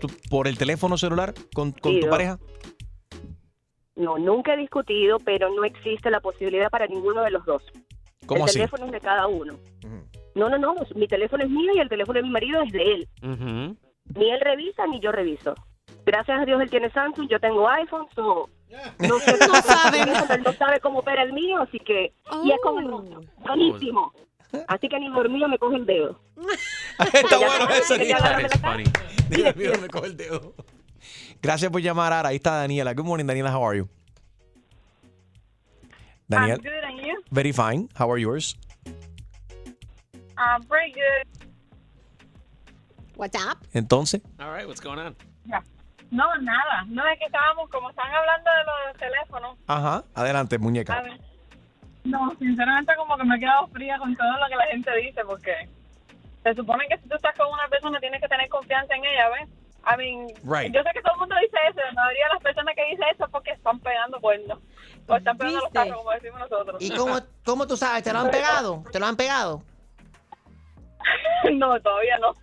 [0.00, 2.38] tu- por el teléfono celular con, con tu pareja?
[3.96, 7.62] No, nunca he discutido, pero no existe la posibilidad para ninguno de los dos.
[8.26, 8.54] ¿Cómo el así?
[8.58, 9.54] teléfono es de cada uno.
[10.34, 12.82] No, no, no, mi teléfono es mío y el teléfono de mi marido es de
[12.94, 13.08] él.
[14.14, 15.54] Ni él revisa ni yo reviso.
[16.06, 18.48] Gracias a Dios él tiene Samsung, yo tengo iPhone, so,
[19.00, 20.00] no, sé cómo sabe.
[20.00, 22.12] él no sabe cómo opera el mío, así que
[22.44, 24.12] y es con el otro, buenísimo.
[24.68, 26.20] Así que ni dormido me coge el dedo.
[27.12, 27.96] Está bueno eso.
[29.28, 30.54] Dios mío, me coge el dedo.
[31.42, 32.28] Gracias por llamar, Ara.
[32.30, 32.92] Ahí está Daniela.
[32.94, 33.50] Good morning, Daniela.
[33.54, 33.88] How are you?
[36.28, 36.58] Daniel.
[36.58, 37.22] I'm good, and you?
[37.30, 37.88] Very fine.
[37.98, 38.56] How are yours?
[40.36, 41.26] I'm pretty good.
[43.16, 43.58] What's up?
[43.74, 45.14] Entonces, All right, what's going on?
[46.12, 46.84] No, nada.
[46.88, 49.56] No es que estábamos, como están hablando de los teléfonos.
[49.68, 50.04] ajá.
[50.14, 51.00] Adelante, A muñeca.
[51.02, 51.20] ver.
[52.10, 55.22] No, sinceramente como que me he quedado fría con todo lo que la gente dice,
[55.24, 55.54] porque
[56.42, 59.28] se supone que si tú estás con una persona tienes que tener confianza en ella,
[59.30, 59.48] ¿ves?
[59.82, 60.74] I mean, Right.
[60.74, 63.04] yo sé que todo el mundo dice eso, la mayoría de las personas que dicen
[63.14, 64.58] eso es porque están pegando cuernos.
[65.06, 66.76] O están pegando los carros, como decimos nosotros.
[66.80, 68.02] ¿Y cómo, cómo tú sabes?
[68.02, 68.84] ¿Te lo han pegado?
[68.92, 69.62] ¿Te lo han pegado?
[71.54, 72.34] No, todavía no.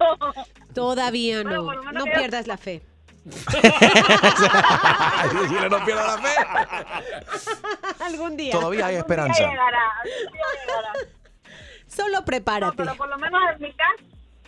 [0.73, 1.71] Todavía no.
[1.91, 2.81] No pierdas la fe.
[5.47, 6.35] Gina no pierda la fe.
[8.03, 8.51] Algún día.
[8.53, 9.49] Todavía hay día esperanza.
[9.49, 10.93] llegará, día llegará.
[11.87, 12.65] Solo prepárate.
[12.65, 14.03] No, pero por lo menos en mi caso,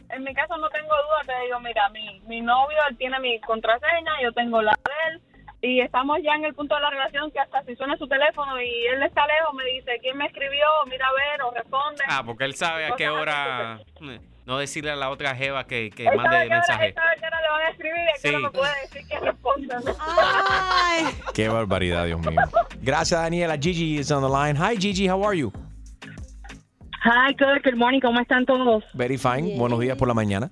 [0.10, 3.40] en mi caso no tengo duda, te digo, mira, mi, mi novio, él tiene mi
[3.42, 5.22] contraseña, yo tengo la de él,
[5.62, 8.62] y estamos ya en el punto de la relación que hasta si suena su teléfono
[8.62, 10.66] y él está lejos, me dice, ¿quién me escribió?
[10.88, 12.04] Mira a ver, o responde.
[12.08, 14.20] Ah, porque él sabe a qué hora eh,
[14.50, 16.94] no decirle a la otra jeva que, que mande que mensaje.
[16.94, 18.34] que ahora le van a escribir y que Sí.
[18.34, 19.82] no me puede decir que responda.
[21.36, 22.42] Qué barbaridad, Dios mío.
[22.82, 23.58] Gracias, Daniela.
[23.58, 24.58] Gigi is on the line.
[24.58, 25.08] Hi, Gigi.
[25.08, 25.54] How are you?
[27.06, 28.84] Hi, good, good morning, ¿cómo están todos?
[28.96, 29.56] Very fine.
[29.56, 30.50] Buenos días por la mañana.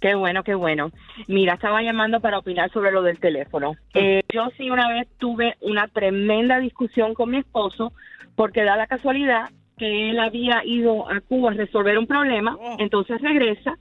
[0.00, 0.92] Qué bueno, qué bueno.
[1.26, 3.74] Mira, estaba llamando para opinar sobre lo del teléfono.
[3.92, 7.92] Eh, yo sí una vez tuve una tremenda discusión con mi esposo
[8.36, 9.50] porque da la casualidad
[9.80, 13.78] que él había ido a Cuba a resolver un problema, entonces regresa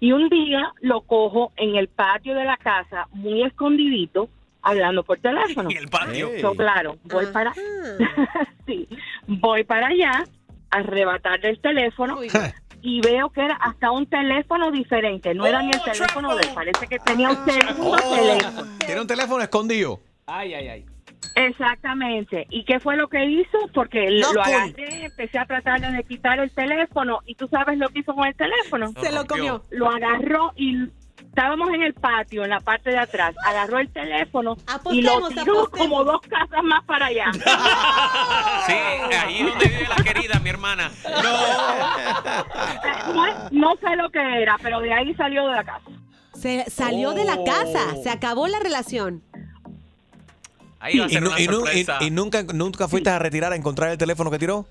[0.00, 4.30] y un día lo cojo en el patio de la casa, muy escondidito,
[4.62, 5.68] hablando por teléfono.
[5.70, 6.30] En el patio.
[6.40, 7.52] So, claro, voy para,
[8.66, 8.88] sí,
[9.26, 10.24] voy para allá
[10.70, 12.18] a arrebatarle el teléfono
[12.80, 16.50] y veo que era hasta un teléfono diferente, no era ni el teléfono de él,
[16.54, 18.78] parece que tenía un segundo teléfono.
[18.86, 20.00] Tiene un teléfono escondido.
[20.26, 20.95] Ay, ay, ay.
[21.34, 22.46] Exactamente.
[22.50, 23.58] ¿Y qué fue lo que hizo?
[23.74, 24.52] Porque No, lo cool.
[24.54, 28.26] agarré, empecé a tratar de quitar el teléfono y tú sabes lo que hizo con
[28.26, 28.92] el teléfono.
[29.00, 29.62] Se lo comió.
[29.70, 30.88] Lo agarró y
[31.18, 33.34] estábamos en el patio, en la parte de atrás.
[33.44, 34.56] Agarró el teléfono
[34.90, 35.68] y lo tiró apostemos.
[35.68, 37.26] como dos casas más para allá.
[38.66, 40.90] Sí, ahí es donde vive la querida, mi hermana.
[43.14, 45.84] No, no sé lo que era, pero de ahí salió de la casa.
[46.34, 49.22] Se salió de la casa, se acabó la relación.
[50.80, 51.98] Ahí va a Y, ser nu- una y nu- y- sorpresa.
[52.00, 54.66] y nunca, nunca fuiste a retirar a encontrar el teléfono que tiró.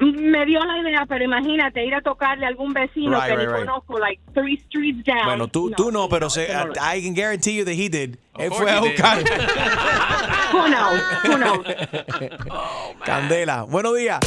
[0.00, 3.44] Me dio la idea, pero imagínate ir a tocarle a algún vecino Right, que ni
[3.44, 3.66] right, right.
[3.68, 5.24] conozco, like three streets down.
[5.26, 8.16] Bueno, tú no, tú no pero se, I can guarantee you that he did.
[8.36, 9.18] Él fue a buscar.
[10.52, 11.00] Who knows?
[11.24, 11.66] Who knows?
[13.04, 14.18] Candela, buenos días.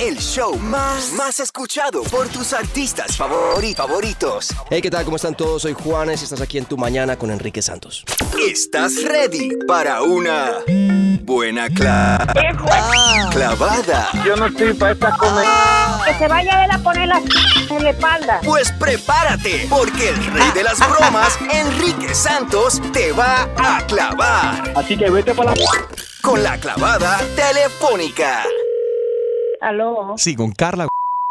[0.00, 4.48] El show más, más escuchado por tus artistas favori- favoritos.
[4.70, 5.04] Hey, ¿qué tal?
[5.04, 5.60] ¿Cómo están todos?
[5.62, 8.04] Soy Juanes y estás aquí en Tu Mañana con Enrique Santos.
[8.48, 10.52] ¿Estás ready para una
[11.22, 12.26] buena cla-
[13.30, 14.08] clavada?
[14.24, 15.50] Yo no estoy para esta comedia.
[16.06, 17.18] Que se vaya él a poner la
[17.70, 18.40] en la espalda.
[18.42, 24.72] Pues prepárate, porque el rey de las bromas, Enrique Santos, te va a clavar.
[24.76, 25.62] Así que vete para la...
[26.22, 28.44] Con la clavada telefónica.
[29.60, 30.14] Aló.
[30.16, 30.88] Sí, con Carla,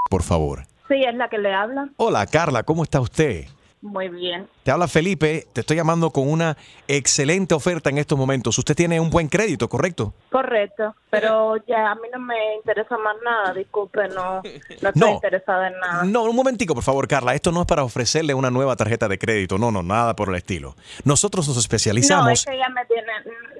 [0.09, 0.65] por favor.
[0.87, 1.89] Sí, es la que le habla.
[1.97, 3.45] Hola, Carla, ¿cómo está usted?
[3.81, 4.45] Muy bien.
[4.63, 8.57] Te habla Felipe, te estoy llamando con una excelente oferta en estos momentos.
[8.57, 10.13] Usted tiene un buen crédito, ¿correcto?
[10.29, 10.93] Correcto.
[11.09, 13.53] Pero ya a mí no me interesa más nada.
[13.53, 14.41] Disculpe, no,
[14.81, 15.07] no estoy No.
[15.13, 16.03] interesada en nada.
[16.03, 17.35] No, un momentico, por favor, Carla.
[17.35, 19.57] Esto no es para ofrecerle una nueva tarjeta de crédito.
[19.57, 20.75] No, no, nada por el estilo.
[21.05, 22.45] Nosotros nos No, es especializamos.
[22.45, 23.13] que ya me tiene.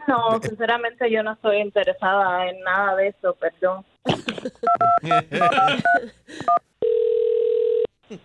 [0.06, 3.86] No, sinceramente yo no estoy interesada en nada de eso, perdón.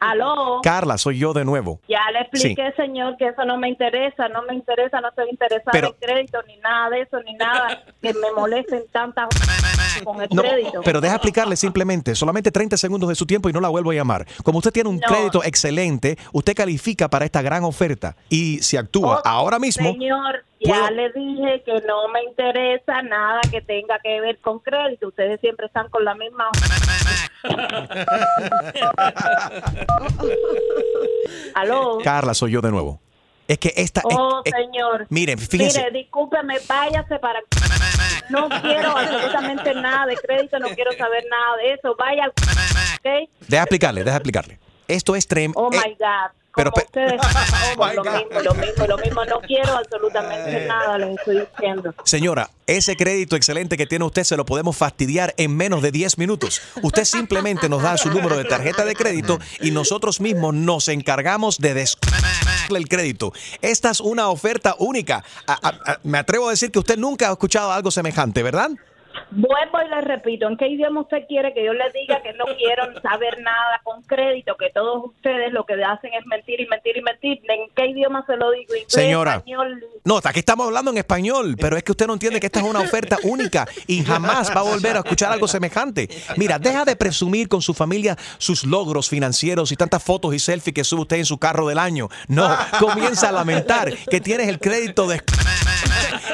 [0.01, 0.61] Aló.
[0.63, 1.81] Carla, soy yo de nuevo.
[1.89, 5.73] Ya le expliqué, señor, que eso no me interesa, no me interesa, no estoy interesada
[5.73, 9.29] Pero- en crédito, ni nada de eso, ni nada que me molesten tantas
[10.05, 10.81] con el No, crédito.
[10.85, 13.95] pero deja explicarle simplemente, solamente 30 segundos de su tiempo y no la vuelvo a
[13.95, 14.27] llamar.
[14.43, 15.07] Como usted tiene un No.
[15.07, 18.17] crédito excelente, usted califica para esta gran oferta.
[18.29, 23.41] Y si actúa ahora mismo, Señor, ya puedo- le dije que no me interesa nada
[23.51, 25.09] que tenga que ver con crédito.
[25.09, 26.49] Ustedes siempre están con la misma.
[31.55, 31.99] Aló.
[32.03, 33.01] Carla, soy yo de nuevo.
[33.47, 34.01] Es que esta...
[34.01, 35.07] es- Oh, es- señor.
[35.11, 35.79] miren, fíjense.
[35.79, 37.41] Mire, discúlpeme, váyase para.
[38.31, 41.95] No quiero absolutamente nada de crédito, no quiero saber nada de eso.
[41.99, 42.31] Vaya al.
[42.31, 43.29] ¿Ok?
[43.49, 44.59] Deja explicarle, deja explicarle.
[44.89, 45.53] Esto es trem...
[45.57, 46.31] Oh eh, my God.
[46.57, 47.21] Pero Como ustedes.
[47.77, 49.25] Oh, lo mismo, lo mismo, lo mismo.
[49.25, 51.93] No quiero absolutamente nada, les estoy diciendo.
[52.05, 56.17] Señora, ese crédito excelente que tiene usted se lo podemos fastidiar en menos de 10
[56.19, 56.63] minutos.
[56.83, 61.59] Usted simplemente nos da su número de tarjeta de crédito y nosotros mismos nos encargamos
[61.59, 61.97] de des
[62.75, 63.33] el crédito.
[63.61, 65.25] Esta es una oferta única.
[65.49, 68.71] A- a- a- me atrevo a decir que usted nunca ha escuchado algo semejante, ¿verdad?
[69.31, 72.45] Vuelvo y le repito, ¿en qué idioma usted quiere que yo le diga que no
[72.57, 76.97] quiero saber nada con crédito, que todos ustedes lo que hacen es mentir y mentir
[76.97, 77.41] y mentir?
[77.49, 78.75] ¿En qué idioma se lo digo?
[78.75, 79.37] ¿Inglés, Señora.
[79.37, 79.85] español?
[80.05, 82.65] No, aquí estamos hablando en español, pero es que usted no entiende que esta es
[82.65, 86.09] una oferta única y jamás va a volver a escuchar algo semejante.
[86.37, 90.75] Mira, deja de presumir con su familia sus logros financieros y tantas fotos y selfies
[90.75, 92.09] que sube usted en su carro del año.
[92.29, 92.49] No,
[92.79, 95.23] comienza a lamentar que tienes el crédito de...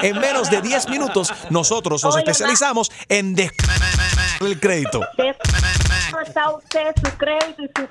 [0.02, 3.50] En menos de 10 minutos, nosotros nos Oye, especializamos en des...
[4.40, 5.00] el crédito.
[5.16, 5.34] ¿Qué
[6.26, 7.88] está usted, su crédito y su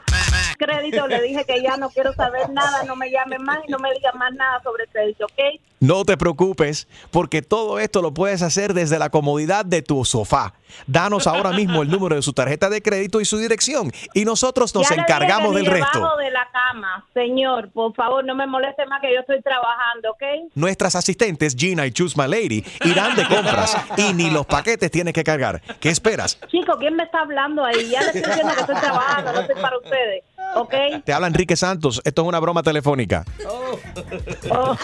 [0.57, 1.07] crédito?
[1.07, 3.91] Le dije que ya no quiero saber nada, no me llame más y no me
[3.93, 5.59] diga más nada sobre crédito, ¿ok?
[5.79, 10.53] No te preocupes, porque todo esto lo puedes hacer desde la comodidad de tu sofá.
[10.87, 14.75] Danos ahora mismo el número de su tarjeta de crédito y su dirección y nosotros
[14.75, 16.17] nos Ya encargamos del resto.
[16.17, 20.51] de la cama, señor, por favor, no me moleste más que yo estoy trabajando, ¿ok?
[20.53, 25.13] Nuestras asistentes Gina y Choose My Lady irán de compras y ni los paquetes tienes
[25.13, 25.61] que cargar.
[25.79, 26.39] ¿Qué esperas?
[26.49, 27.89] Chico, ¿quién me está hablando ahí?
[27.89, 30.23] Ya le estoy diciendo que estoy trabajando, no estoy para ustedes.
[30.55, 30.73] ¿Ok?
[31.03, 32.01] Te habla Enrique Santos.
[32.03, 33.23] Esto es una broma telefónica.
[33.47, 34.75] Oh.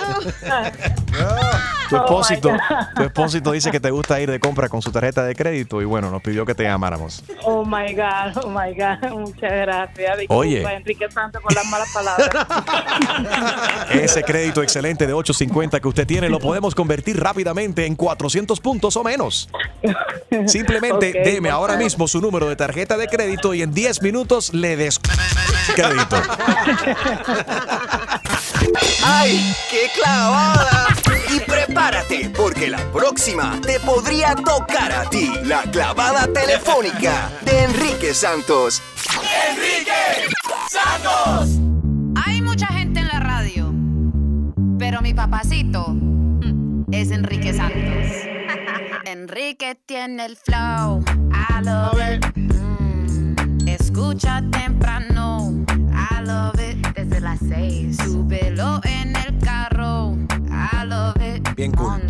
[1.89, 2.57] Tu Oh, expósito, God.
[2.95, 5.85] tu expósito dice que te gusta ir de compra con su tarjeta de crédito y
[5.85, 7.23] bueno, nos pidió que te llamáramos.
[7.43, 10.17] Oh my God, oh my God, muchas gracias.
[10.17, 10.61] Disculpa, Oye.
[10.63, 12.29] Enrique Santos con las malas palabras.
[13.91, 18.97] Ese crédito excelente de 850 que usted tiene lo podemos convertir rápidamente en 400 puntos
[18.97, 19.47] o menos.
[20.47, 24.53] Simplemente Ok, deme ahora mismo su número de tarjeta de crédito y en 10 minutos
[24.55, 24.99] le des
[25.73, 26.21] crédito.
[29.03, 30.87] ¡Ay, qué clavada!
[31.33, 35.31] Y prepárate, porque la próxima te podría tocar a ti.
[35.43, 38.81] La clavada telefónica de Enrique Santos.
[39.49, 40.29] ¡Enrique
[40.69, 41.59] Santos!
[42.25, 43.73] Hay mucha gente en la radio,
[44.79, 48.11] pero mi papacito mm, es Enrique Santos.
[49.05, 52.25] Enrique tiene el flow, I love it.
[52.35, 55.14] Mm, escucha temprano,
[56.25, 56.85] love it.
[56.95, 60.15] Desde las seis, súbelo en el carro,
[60.49, 61.47] I love it.
[61.55, 62.01] Bien cool.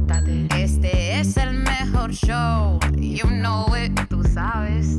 [0.58, 4.98] Este es el mejor show, you know it, tú sabes.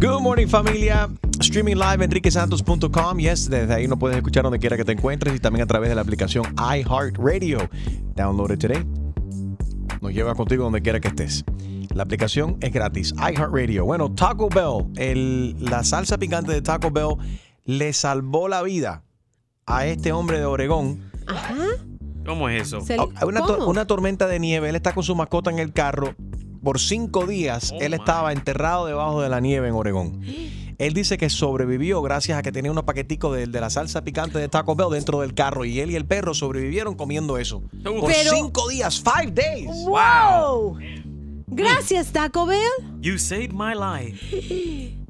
[0.00, 1.08] Good morning familia.
[1.40, 3.18] Streaming live enriquesantos.com.
[3.18, 5.88] Yes, desde ahí nos puedes escuchar donde quiera que te encuentres y también a través
[5.88, 7.68] de la aplicación iHeartRadio.
[8.14, 8.84] Download it today.
[10.00, 11.44] Nos lleva contigo donde quiera que estés.
[11.94, 13.14] La aplicación es gratis.
[13.18, 13.84] iHeartRadio.
[13.84, 17.16] Bueno, Taco Bell, el- la salsa picante de Taco Bell
[17.64, 19.04] le salvó la vida
[19.66, 21.10] a este hombre de Oregón.
[22.26, 22.78] ¿Cómo es eso?
[23.16, 24.68] Ah, Una, una tormenta de nieve.
[24.68, 26.14] Él está con su mascota en el carro.
[26.62, 30.22] Por cinco días Oh, él estaba enterrado debajo de la nieve en Oregón.
[30.78, 34.38] Él dice que sobrevivió gracias a que tenía unos paqueticos de, de la salsa picante
[34.38, 37.62] de Taco Bell dentro del carro y él y el perro sobrevivieron comiendo eso.
[37.84, 39.66] Por Pero- cinco días, five days.
[39.86, 40.78] ¡Wow!
[41.46, 42.58] Gracias, Taco Bell.
[43.00, 44.94] You saved my life.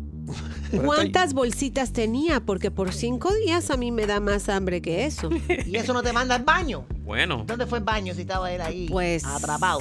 [0.85, 2.41] ¿Cuántas bolsitas tenía?
[2.41, 5.31] Porque por cinco días a mí me da más hambre que eso.
[5.66, 6.85] ¿Y eso no te manda al baño?
[7.05, 7.45] Bueno.
[7.47, 9.81] ¿Dónde fue el baño si estaba él ahí Pues atrapado?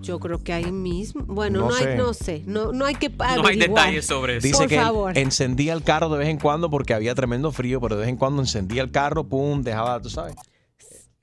[0.00, 1.22] yo creo que ahí mismo.
[1.26, 1.88] Bueno, No no, sé.
[1.90, 4.46] hay, no sé, no, no hay que No hay detalles sobre eso.
[4.46, 5.16] Dice Por que favor.
[5.18, 8.16] encendía el carro de vez en cuando porque había tremendo frío, pero de vez en
[8.16, 10.34] cuando encendía el carro, pum, dejaba, tú sabes,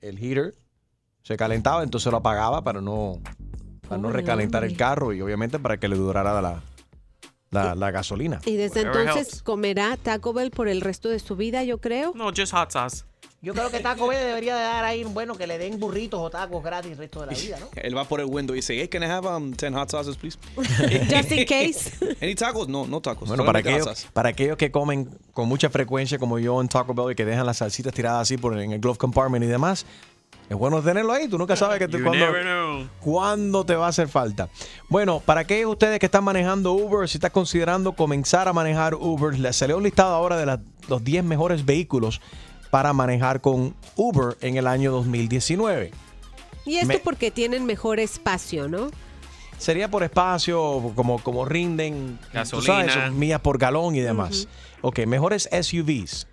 [0.00, 0.54] el heater
[1.22, 3.18] se calentaba, entonces lo apagaba para no,
[3.86, 6.62] para no recalentar el carro y obviamente para que le durara la,
[7.50, 8.40] la, la gasolina.
[8.44, 9.42] Y desde Whatever entonces helps.
[9.42, 12.12] comerá Taco Bell por el resto de su vida, yo creo.
[12.14, 13.04] No, just hot sauce.
[13.42, 16.28] Yo creo que Taco Bell debería de dar ahí, bueno, que le den burritos o
[16.28, 17.68] tacos gratis el resto de la vida, ¿no?
[17.82, 20.18] Él va por el window y dice, hey, can I have um, 10 hot sauces,
[20.18, 20.36] please?
[21.08, 21.90] Just in case.
[22.20, 22.68] ¿Any tacos?
[22.68, 23.28] No, no tacos.
[23.28, 27.12] Bueno, para aquellos, para aquellos que comen con mucha frecuencia como yo en Taco Bell
[27.12, 29.86] y que dejan las salsitas tiradas así por en el glove compartment y demás,
[30.50, 31.28] es bueno tenerlo ahí.
[31.28, 34.48] Tú nunca sabes que te, You cuándo, te va a hacer falta.
[34.88, 38.94] Bueno, para aquellos de ustedes que están manejando Uber, si estás considerando comenzar a manejar
[38.96, 42.20] Uber, les salió un listado ahora de los 10 mejores vehículos
[42.70, 45.92] para manejar con Uber en el año 2019.
[46.66, 48.90] Y esto Me- porque tienen mejor espacio, ¿no?
[49.56, 52.88] Sería por espacio, como, como rinden, Gasolina.
[52.90, 54.48] sabes, millas por galón y demás.
[54.80, 56.26] Ok, mejores SUVs.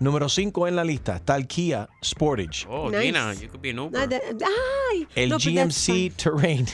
[0.00, 2.66] Número 5 en la lista está el Kia Sportage.
[2.68, 3.02] Oh, Nice.
[3.02, 3.98] Gina, you could be an Uber.
[3.98, 5.38] Ay, El no.
[5.38, 6.66] GMC Terrain.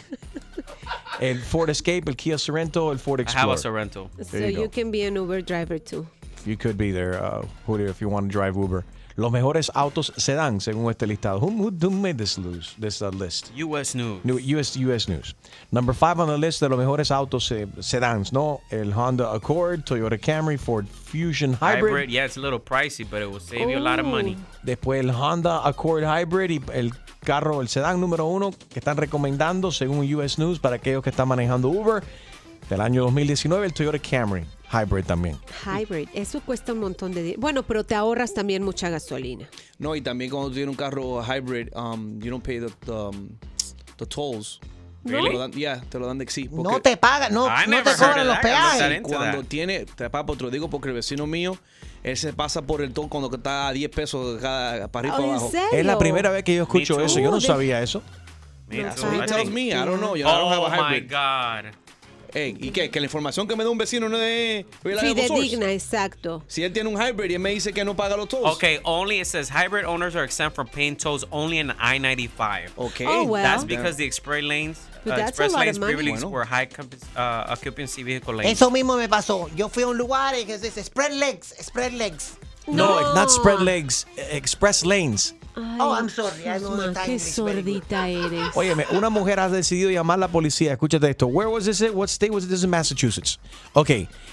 [1.21, 3.89] el Ford Escape, el Kia Sorento, el Ford I have a Explorer.
[4.23, 6.07] So you you, can be an Uber driver too.
[6.47, 8.85] You could be there, uh, Julio, if you want to drive Uber.
[9.17, 11.41] Los mejores autos sedán, según este listado.
[11.41, 13.51] Who, who, who made this, lose, this uh, list?
[13.57, 14.25] US News.
[14.25, 15.35] New- US, US News.
[15.73, 18.61] Number five on the list de los mejores autos eh, sedans, ¿no?
[18.71, 21.91] El Honda Accord, Toyota Camry, Ford Fusion Hybrid.
[21.91, 22.11] Hybrid.
[22.11, 24.37] Yeah, it's a little pricey, but it will save you a lot of money.
[24.63, 26.93] Después el Honda Accord Hybrid y el
[27.25, 31.29] carro, el sedán número uno que están recomendando según US News para aquellos que están
[31.29, 32.03] manejando Uber
[32.71, 35.37] del año 2019, el Toyota Camry Hybrid también.
[35.67, 37.41] Hybrid, eso cuesta un montón de dinero.
[37.41, 39.49] Bueno, pero te ahorras también mucha gasolina.
[39.79, 42.93] No, y también cuando tú tienes un carro hybrid, um, you don't pay the, the,
[42.93, 43.29] um,
[43.99, 44.61] the tolls.
[45.03, 45.29] Really?
[45.29, 46.49] Te lo dan, yeah, te lo dan de sí.
[46.53, 49.01] No te pagan, no, I no te cobran los peajes.
[49.03, 49.49] Cuando that.
[49.49, 51.57] tiene, te papo, te lo digo porque el vecino mío,
[52.03, 55.17] él se pasa por el toll cuando está a 10 pesos cada, para arriba y
[55.17, 55.51] Oh, para ¿en abajo.
[55.51, 55.69] serio?
[55.81, 57.19] Es la primera vez que yo escucho eso.
[57.19, 58.03] Yo no Oh, sabía eso.
[58.71, 58.77] Too.
[58.83, 59.73] what he tells me.
[59.73, 60.15] I don't know.
[60.15, 61.11] Yo I don't Oh have a my hybrid.
[61.11, 61.75] God.
[62.33, 62.91] Ey, ¿Y qué?
[62.91, 64.65] Que la información que me da un vecino no es.
[64.83, 66.43] Fidedigna, exacto.
[66.47, 68.55] Si él tiene un hybrid y él me dice que no paga los tolls.
[68.57, 72.71] Okay, only it says hybrid owners are exempt from paying tolls only in I-95.
[72.79, 73.07] Okay.
[73.07, 73.43] Oh, well.
[73.43, 76.29] That's because the express lanes, But uh, express lanes previously Bueno.
[76.29, 76.69] were high
[77.17, 78.53] uh, occupancy vehicle lanes.
[78.53, 79.49] Eso mismo me pasó.
[79.57, 82.37] Yo fui a un lugar y que dice spread legs, spread legs.
[82.69, 85.35] No, not spread legs, express lanes.
[85.57, 86.43] Oh, I'm sorry.
[87.05, 88.49] Qué sordita eres.
[88.55, 90.73] Óyeme, una mujer ha decidido llamar a la policía.
[90.73, 91.27] Escúchate esto.
[91.27, 91.81] Where was this?
[91.93, 93.39] What state was this in Massachusetts?
[93.73, 93.91] Ok,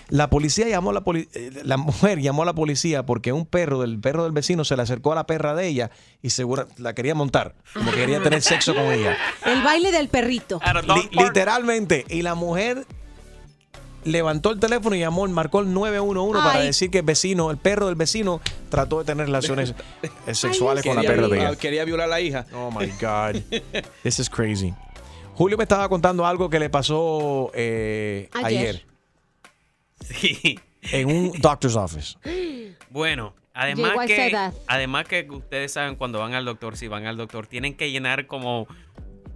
[0.10, 3.46] la policía llamó a la poli- eh, la mujer llamó a la policía porque un
[3.46, 5.92] perro del perro del vecino se le acercó a la perra de ella
[6.22, 9.18] y segura la quería montar, como que quería tener sexo con ella.
[9.46, 10.60] El baile del perrito.
[10.96, 12.06] Li- literalmente.
[12.10, 12.86] Y la mujer
[14.04, 16.68] levantó el teléfono y llamó, marcó el 911 para Ay.
[16.68, 18.40] decir que el vecino, el perro del vecino,
[18.70, 19.74] trató de tener relaciones
[20.28, 21.56] eh, sexuales con la perra de ella.
[21.56, 22.46] Quería violar a la hija.
[22.54, 23.42] Oh my God.
[24.04, 24.74] This is crazy.
[25.36, 28.46] Julio me estaba contando algo que le pasó eh, Ayer.
[28.46, 28.86] ayer.
[30.02, 30.60] Sí.
[30.92, 32.18] en un doctor's office.
[32.90, 37.18] Bueno, además Llegó que, además que ustedes saben cuando van al doctor, si van al
[37.18, 38.66] doctor, tienen que llenar como,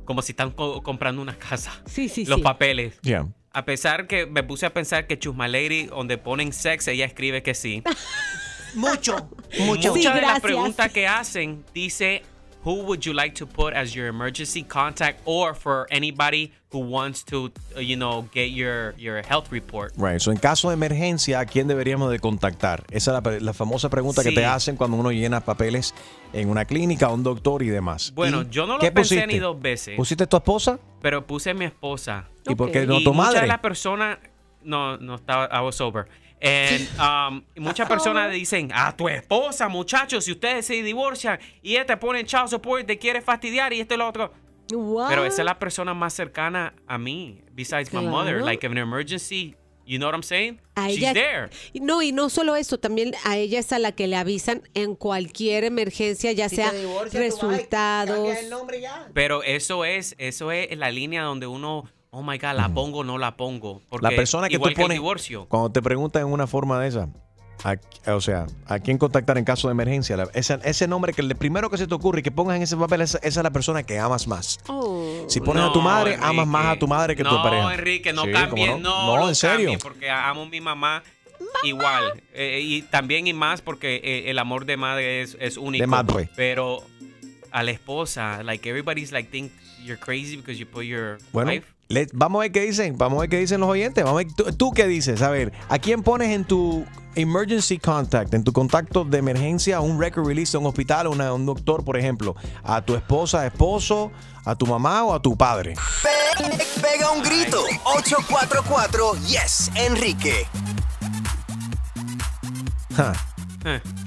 [0.05, 1.73] como si están co- comprando una casa.
[1.85, 2.41] Sí, sí, Los sí.
[2.43, 2.97] papeles.
[3.01, 3.27] Yeah.
[3.53, 7.43] A pesar que me puse a pensar que Chusma Lady, donde ponen sex, ella escribe
[7.43, 7.83] que sí.
[8.73, 9.29] Mucho,
[9.59, 10.13] Muchas mucho.
[10.13, 12.23] de las preguntas que hacen dice
[12.63, 17.23] who would you like to put as your emergency contact or for anybody who wants
[17.25, 19.93] to uh, you know get your your health report.
[19.97, 20.21] Right.
[20.21, 22.83] So, en caso de emergencia, ¿a quién deberíamos de contactar?
[22.91, 25.93] Esa es la, famosa pregunta que te hacen cuando uno llena papeles
[26.33, 28.13] en una clínica, un doctor y demás.
[28.15, 29.27] Bueno, ¿Y yo no lo pensé pusiste?
[29.27, 29.97] ni dos veces.
[29.97, 30.79] ¿Pusiste tu esposa?
[31.01, 32.25] Pero puse a mi esposa.
[32.47, 33.41] ¿Y por qué no Y tu Muchas madre?
[33.41, 34.17] de las personas
[34.63, 36.05] no no estaba I was sober.
[36.41, 41.85] And, um, muchas personas dicen, a tu esposa, muchachos, si ustedes se divorcian y ella
[41.85, 44.33] te pone en child support, te quiere fastidiar y esto y lo otro.
[44.67, 48.41] Pero esa es la persona más cercana a mí, besides my mother.
[48.41, 50.59] Like, if an emergency, you know what I'm saying?
[50.75, 51.49] A She's ella, there.
[51.73, 54.95] No, y no solo eso, también a ella es a la que le avisan en
[54.95, 56.71] cualquier emergencia, ya Si sea
[57.11, 58.15] resultados.
[58.15, 59.09] cambia el nombre ya.
[59.13, 63.03] Pero eso es, eso es la línea donde uno, oh my God, la pongo o
[63.03, 63.81] no la pongo.
[63.89, 65.45] Porque La persona que igual tú pones, divorcio.
[65.47, 67.07] cuando te preguntan en una forma de esa,
[67.63, 70.17] a- o sea, ¿a quién contactar en caso de emergencia?
[70.17, 72.63] La- ese, ese nombre que el primero que se te ocurre y que pongas en
[72.63, 74.59] ese papel, esa, esa es la persona que amas más.
[75.27, 76.27] Si pones a tu No, madre, Enrique.
[76.29, 77.73] amas más a tu madre que a tu no, pareja.
[77.73, 79.29] Enrique, no Sí, cambies, ¿cómo no, no?
[79.29, 79.71] en serio.
[79.81, 81.03] porque amo a mi mamá
[81.63, 82.21] igual.
[82.33, 85.81] Eh, y también y más porque eh, el amor de madre es, es único.
[85.81, 86.29] De madre.
[86.35, 86.83] Pero
[87.51, 89.51] a la esposa, like everybody's like think
[89.83, 91.65] you're crazy because you put your Bueno, wife.
[91.91, 94.03] Le- vamos a ver qué dicen, vamos a ver qué dicen los oyentes.
[94.03, 95.21] Vamos a ver, ¿tú, tú qué dices?
[95.21, 96.85] A ver, ¿a quién pones en tu
[97.15, 101.09] emergency contact, en tu contacto de emergencia, a un record release de un hospital, a
[101.09, 102.35] una- un doctor, por ejemplo?
[102.63, 104.11] ¿A tu esposa, esposo,
[104.45, 105.75] a tu mamá o a tu padre?
[106.01, 107.61] Pe- pega un grito.
[107.95, 110.47] 844 Yes, Enrique.
[112.95, 113.13] Ja.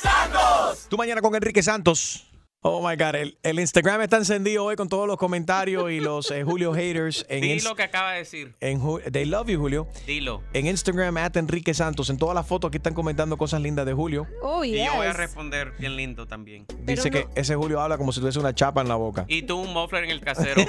[0.00, 0.86] Santos.
[0.88, 2.26] Tú mañana con Enrique Santos.
[2.66, 6.30] Oh my God, el, el Instagram está encendido hoy con todos los comentarios y los
[6.30, 7.26] eh, Julio haters.
[7.28, 8.54] En Di Inst- lo que acaba de decir.
[8.60, 8.80] en
[9.12, 9.86] They love you, Julio.
[10.06, 10.42] Dilo.
[10.54, 12.08] En Instagram, at Enrique Santos.
[12.08, 14.26] En todas las fotos aquí están comentando cosas lindas de Julio.
[14.42, 16.64] Oh, Y yo voy a responder bien lindo también.
[16.84, 19.26] Dice que ese Julio habla como si tuviese una chapa en la boca.
[19.28, 20.62] Y tú un muffler en el casero.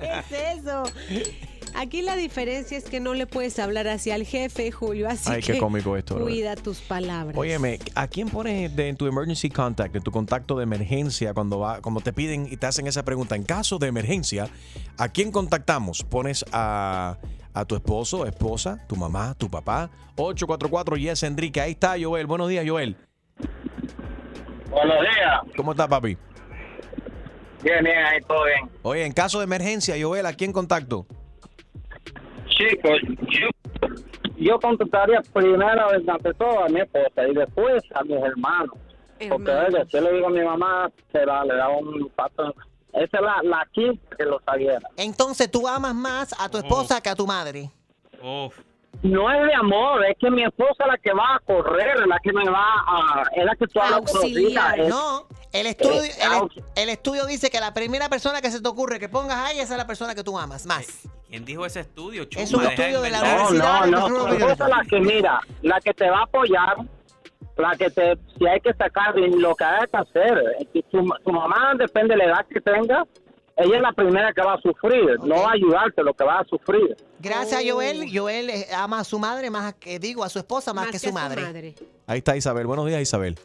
[0.00, 0.84] ¿Qué es eso?
[1.80, 5.40] Aquí la diferencia es que no le puedes hablar así al jefe, Julio, así Ay,
[5.42, 7.36] que qué cómico esto, cuida tus palabras.
[7.36, 11.60] Óyeme, ¿a quién pones de- en tu emergency contact, en tu contacto de emergencia, cuando
[11.60, 13.36] va, cuando te piden y te hacen esa pregunta?
[13.36, 14.48] En caso de emergencia,
[14.96, 16.02] ¿a quién contactamos?
[16.02, 17.16] ¿Pones a,
[17.54, 19.88] a tu esposo, esposa, tu mamá, tu papá?
[20.16, 21.60] 844 Yes Enrique.
[21.60, 22.26] Ahí está Joel.
[22.26, 22.96] Buenos días, Joel.
[24.68, 25.54] Buenos días.
[25.56, 26.16] ¿Cómo está, papi?
[27.62, 28.68] Bien, bien, ahí todo bien.
[28.82, 31.06] Oye, en caso de emergencia, Joel, ¿a quién contacto?
[32.58, 32.98] Chicos,
[33.30, 33.48] yo,
[34.36, 38.74] yo contestaría primero ante todo a mi esposa y después a mis hermanos.
[39.28, 42.54] Porque oye, si yo le digo a mi mamá, se la, le da un pato.
[42.92, 44.88] Esa es la, la quinta que lo saliera.
[44.96, 47.70] Entonces tú amas más a tu esposa que a tu madre.
[49.02, 52.06] No es de amor, es que mi esposa es la que va a correr, es
[52.06, 53.22] la que me va a...
[53.36, 57.72] Es la que tú es- No, el estudio, Eh, el, el estudio dice que la
[57.74, 60.38] primera persona que se te ocurre que pongas ahí, esa es la persona que tú
[60.38, 60.86] amas más.
[61.28, 62.24] ¿Quién dijo ese estudio?
[62.24, 62.42] Chuma?
[62.42, 63.20] Es un estudio de la.
[63.20, 63.86] No, universidad.
[63.86, 64.28] no, no.
[64.28, 66.76] esposa es la que mira, la que te va a apoyar,
[67.56, 70.42] la que te, si hay que sacar lo que hay que hacer.
[70.72, 73.04] Si tu, tu mamá, depende de la edad que tenga,
[73.58, 76.38] ella es la primera que va a sufrir, no va a ayudarte, lo que va
[76.38, 76.96] a sufrir.
[77.18, 80.72] Gracias a Joel, Joel eh, ama a su madre más que digo, a su esposa
[80.72, 81.74] más, que, su madre.
[82.06, 82.66] Ahí está Isabel.
[82.66, 83.36] Buenos días, Isabel.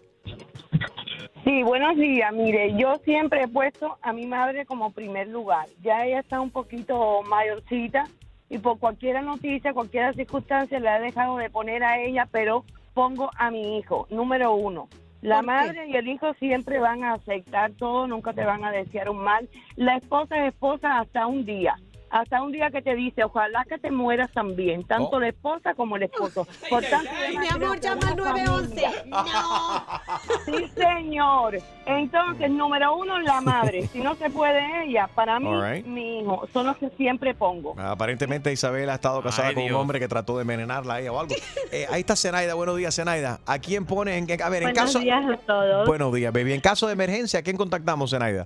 [1.44, 2.32] Sí, buenos días.
[2.32, 5.68] Mire, yo siempre he puesto a mi madre como primer lugar.
[5.82, 8.06] Ya ella está un poquito mayorcita
[8.50, 12.64] y por cualquier noticia, cualquier circunstancia le he dejado de poner a ella, pero
[12.94, 14.88] pongo a mi hijo, número uno.
[15.22, 19.10] La madre y el hijo siempre van a aceptar todo, nunca te van a desear
[19.10, 19.50] un mal.
[19.76, 21.76] La esposa es esposa hasta un día.
[22.14, 25.20] Hasta un día que te dice, ojalá que te mueras también, tanto Oh.
[25.20, 26.46] la esposa como el esposo.
[26.70, 27.10] Por tanto,
[27.40, 28.84] Mi amor, llama al 911.
[29.08, 29.20] No.
[30.46, 31.58] Sí, señor.
[31.88, 33.88] Entonces, número uno, la madre.
[33.88, 35.86] Si no se puede ella, para mí, right.
[35.88, 36.48] mi hijo.
[36.54, 37.74] Son los que siempre pongo.
[37.80, 41.12] Aparentemente Isabel ha estado casada Ay, con un hombre que trató de envenenarla a ella
[41.12, 41.34] o algo.
[41.72, 42.54] Eh, ahí está Zenaida.
[42.54, 43.40] Buenos días, Zenaida.
[43.48, 44.16] ¿A quién pone?
[44.18, 45.00] En, a ver, en Buenos caso.
[45.00, 45.88] días a todos.
[45.88, 46.54] Buenos días, baby.
[46.54, 48.46] En caso de emergencia, ¿a quién contactamos, Zenaida?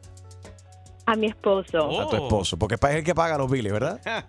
[1.08, 2.02] A mi esposo.
[2.02, 4.26] A tu esposo, porque es el que paga los biles, ¿verdad?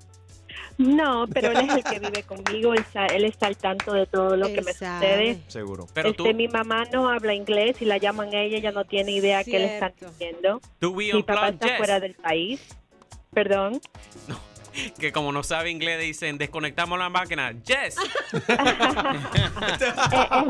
[0.79, 2.72] No, pero él es el que vive conmigo.
[2.72, 5.41] Él está, él está al tanto de todo lo que me sucede.
[5.49, 5.89] Seguro.
[5.93, 8.85] Pero este, tú, mi mamá no habla inglés y la llaman a ella, ella no
[8.85, 10.61] tiene idea qué le están diciendo.
[10.81, 12.61] Mi papá está fuera del país.
[13.35, 13.81] Perdón.
[14.99, 17.51] que como no sabe inglés dicen desconectamos la máquina.
[17.51, 17.57] Eh,
[17.89, 17.97] es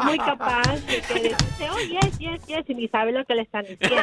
[0.04, 3.34] muy capaz de que le dice, oh, yes, yes, yes, y ni sabe lo que
[3.34, 3.88] le están diciendo.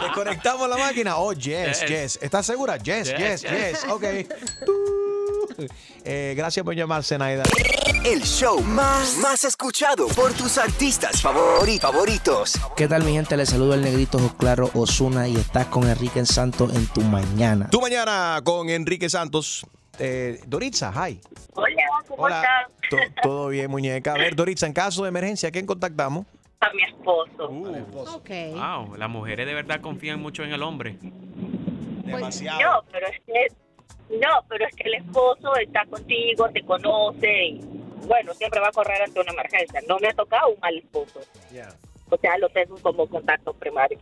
[0.00, 1.16] Desconectamos la máquina.
[1.18, 1.88] Oh, yes, Yes.
[1.88, 2.18] yes.
[2.22, 2.76] ¿Estás segura?
[2.78, 3.82] Yes, yes, Yes, yes.
[3.82, 3.84] yes.
[3.90, 4.04] Ok.
[6.04, 7.42] Eh, gracias por llamar, Zenaida.
[8.04, 12.54] El show más, más escuchado por tus artistas favori- favoritos.
[12.76, 13.36] ¿Qué tal mi gente?
[13.36, 17.68] Les saludo el negrito Claro Osuna y estás con Enrique Santos en tu mañana.
[17.70, 19.66] Tu mañana con Enrique Santos.
[19.98, 21.20] Eh, Doritza, hi.
[21.54, 22.36] Hola, ¿cómo Hola.
[22.42, 22.90] estás?
[22.90, 24.12] To- Todo bien, muñeca.
[24.14, 26.26] A ver, Doritza, en caso de emergencia, ¿a quién contactamos?
[26.60, 28.14] A mi esposo.
[28.16, 28.30] Ok.
[28.54, 30.98] Wow, las mujeres de verdad confían mucho en el hombre.
[32.04, 32.60] Demasiado.
[32.60, 33.46] No, pero es que
[34.10, 37.60] no, pero es que el esposo está contigo, te conoce y
[38.06, 39.80] bueno, siempre va a correr ante una emergencia.
[39.88, 41.20] No me ha tocado un mal esposo.
[42.10, 43.98] O sea, lo tengo como contacto primario.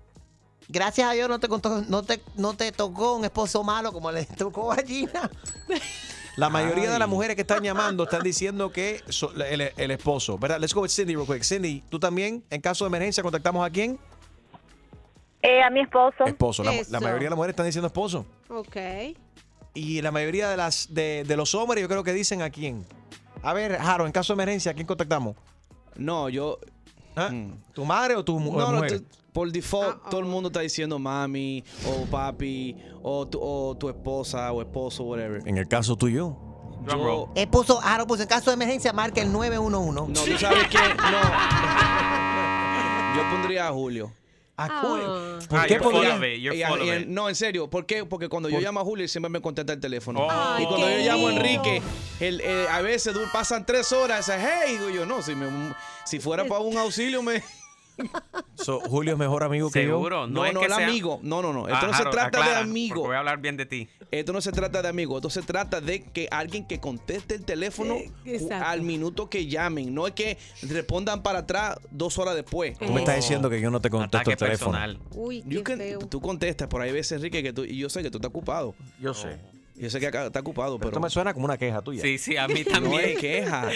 [0.69, 4.11] Gracias a Dios no te, contó- no te, no te tocó un esposo malo como
[4.13, 5.31] le tocó a Gina.
[6.37, 10.39] La mayoría de las mujeres que están llamando están diciendo que so- el, el esposo,
[10.39, 10.59] ¿verdad?
[10.61, 11.43] Let's go with Cindy real quick.
[11.43, 13.99] Cindy, ¿tú también, en caso de emergencia, contactamos a quién?
[15.43, 16.25] Eh, a mi esposo.
[16.27, 16.63] Esposo.
[16.65, 18.25] La mayoría de las mujeres están diciendo esposo.
[18.49, 18.77] Ok.
[19.79, 22.85] Y la mayoría de las de, de los hombres yo creo que dicen a quién.
[23.43, 25.37] A ver, Jaro, en caso de emergencia, ¿a quién contactamos?
[25.97, 26.59] No, yo.
[27.17, 27.29] ¿Ah?
[27.31, 27.53] Mm.
[27.73, 29.01] ¿Tu madre o tu mu- No, no, mujer?
[29.01, 33.89] tú- por default, todo el mundo está diciendo mami, o papi, o tu, o tu
[33.89, 35.43] esposa, o esposo, whatever.
[35.47, 36.37] En el caso tuyo.
[36.89, 39.93] Yo, Él puso, Aaron puso, en caso de emergencia, marca el 911.
[39.93, 40.79] no, tú sabes que.
[40.79, 41.21] No.
[43.17, 44.13] Yo pondría a Julio.
[44.61, 45.39] Ah.
[45.49, 46.95] ¿Por Ah, qué you're full podría- of it, you're Y a- full of y it.
[46.97, 47.71] en- no, en serio.
[47.71, 48.05] ¿Por qué?
[48.05, 50.27] Porque cuando yo Por- llamo a Julio, él siempre me contesta el teléfono.
[50.31, 51.33] Ay, y cuando yo llamo a.
[51.33, 51.81] Enrique,
[52.21, 54.27] él, eh, a veces pasan tres horas.
[54.27, 55.47] dice, Hey, digo yo, no, si, me,
[56.05, 57.43] si fuera para un auxilio, me.
[58.55, 59.91] So, Julio es mejor amigo que yo.
[59.97, 61.21] Seguro, no, No, es no, que el sea- amigo.
[61.23, 61.69] No, no, no.
[61.69, 63.03] Esto Ah, no se trata de amigo.
[63.07, 63.89] voy a hablar bien de ti.
[64.11, 67.45] Esto no se trata de amigo, esto se trata de que alguien que conteste el
[67.45, 67.95] teléfono
[68.25, 72.77] Eh, al minuto que llamen, no es que respondan para atrás dos horas después.
[72.79, 74.73] Tú me estás diciendo que yo no te contesto Ataque el teléfono.
[74.79, 74.99] personal.
[75.15, 75.99] Uy, qué can- feo.
[76.01, 78.75] tú contestas, por ahí veces, Enrique, que tú, y yo sé que tú estás ocupado.
[79.01, 79.39] Yo sé.
[79.79, 82.03] Yo sé que acá está ocupado, Pero pero, esto me suena como una queja tuya.
[82.03, 83.05] Sí, sí, a mí no también.
[83.11, 83.71] es queja.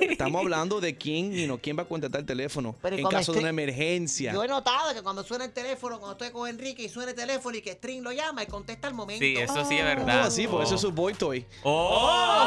[0.00, 3.32] Estamos hablando de quién, y no quién va a contestar el teléfono Pero en caso
[3.32, 4.32] de una emergencia.
[4.32, 7.16] Yo he notado que cuando suena el teléfono, cuando estoy con Enrique y suena el
[7.16, 9.24] teléfono y que String lo llama y contesta al momento.
[9.24, 10.20] Sí, eso sí es No, verdad.
[10.26, 11.44] así, porque eso es su boy toy.
[11.62, 11.90] Oh.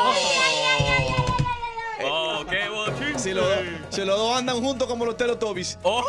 [0.06, 0.14] Oh,
[2.50, 3.20] qué bochinche.
[3.20, 3.48] Si los,
[3.90, 5.78] si los dos andan juntos como los Teletubbies.
[5.84, 6.04] Oh,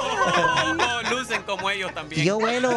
[1.11, 2.25] lucen como ellos también.
[2.25, 2.71] Yo bueno,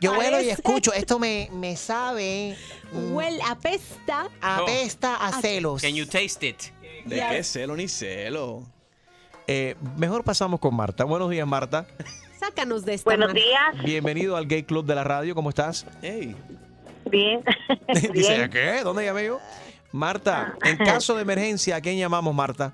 [0.00, 2.56] yo bueno y escucho, esto me, me sabe,
[2.92, 4.28] mm, Huele, apesta.
[4.40, 5.82] apesta a celos.
[5.82, 6.62] Can you taste it?
[7.04, 8.62] ¿De qué celo ni celo?
[9.46, 11.04] Eh, mejor pasamos con Marta.
[11.04, 11.86] Buenos días, Marta.
[12.40, 13.74] Sácanos de esta Buenos días.
[13.84, 15.34] Bienvenido al Gay Club de la Radio.
[15.34, 15.86] ¿Cómo estás?
[16.00, 16.34] Hey.
[17.10, 17.44] Bien.
[18.12, 18.50] Dice, Bien.
[18.50, 18.80] ¿qué?
[18.82, 19.40] ¿Dónde llamé yo?
[19.94, 22.72] Marta, en caso de emergencia, ¿a quién llamamos, Marta?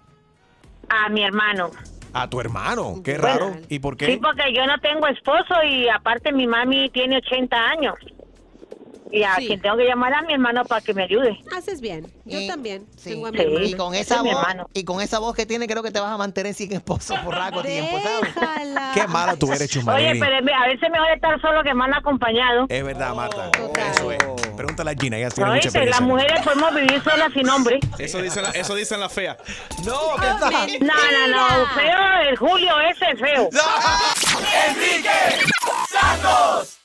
[0.89, 1.71] A mi hermano.
[2.15, 3.03] A tu hermano.
[3.05, 3.39] Qué Bueno.
[3.51, 3.57] raro.
[3.69, 4.19] ¿Y por Sí, qué?
[4.23, 7.95] porque yo no tengo esposo y aparte mi mami tiene 80 años.
[9.13, 9.49] Y a Sí.
[9.49, 11.37] quien tengo que llamar a mi hermano para que me ayude.
[11.55, 12.07] Haces bien.
[12.25, 12.87] Yo Y- también.
[12.97, 13.11] Sí.
[13.11, 13.45] Tengo a mi Sí.
[13.45, 13.67] hermano.
[13.67, 14.71] Y con esa es mi voz, hermano.
[14.73, 17.37] y con esa voz que tiene, creo que te vas a mantener sin esposo por
[17.37, 17.99] largo tiempo.
[18.95, 20.19] Qué mala tú eres, Oye, Chumarini.
[20.21, 22.65] pero a veces mejor estar solo que mal acompañado.
[22.71, 23.51] Es verdad, Marta.
[23.51, 23.91] Total.
[23.91, 24.19] Eso es
[24.85, 27.81] la Gina, ella tiene no, mucha dice, Las mujeres podemos vivir solas sin hombre.
[27.99, 29.37] Eso dicen, la, eso dicen las feas.
[29.85, 30.71] No, ¿qué ah, tal?
[30.81, 33.49] No, no, no, feo, el Julio ese es feo.
[33.53, 33.61] No.
[34.69, 35.11] ¡Enrique
[35.89, 36.80] Santos!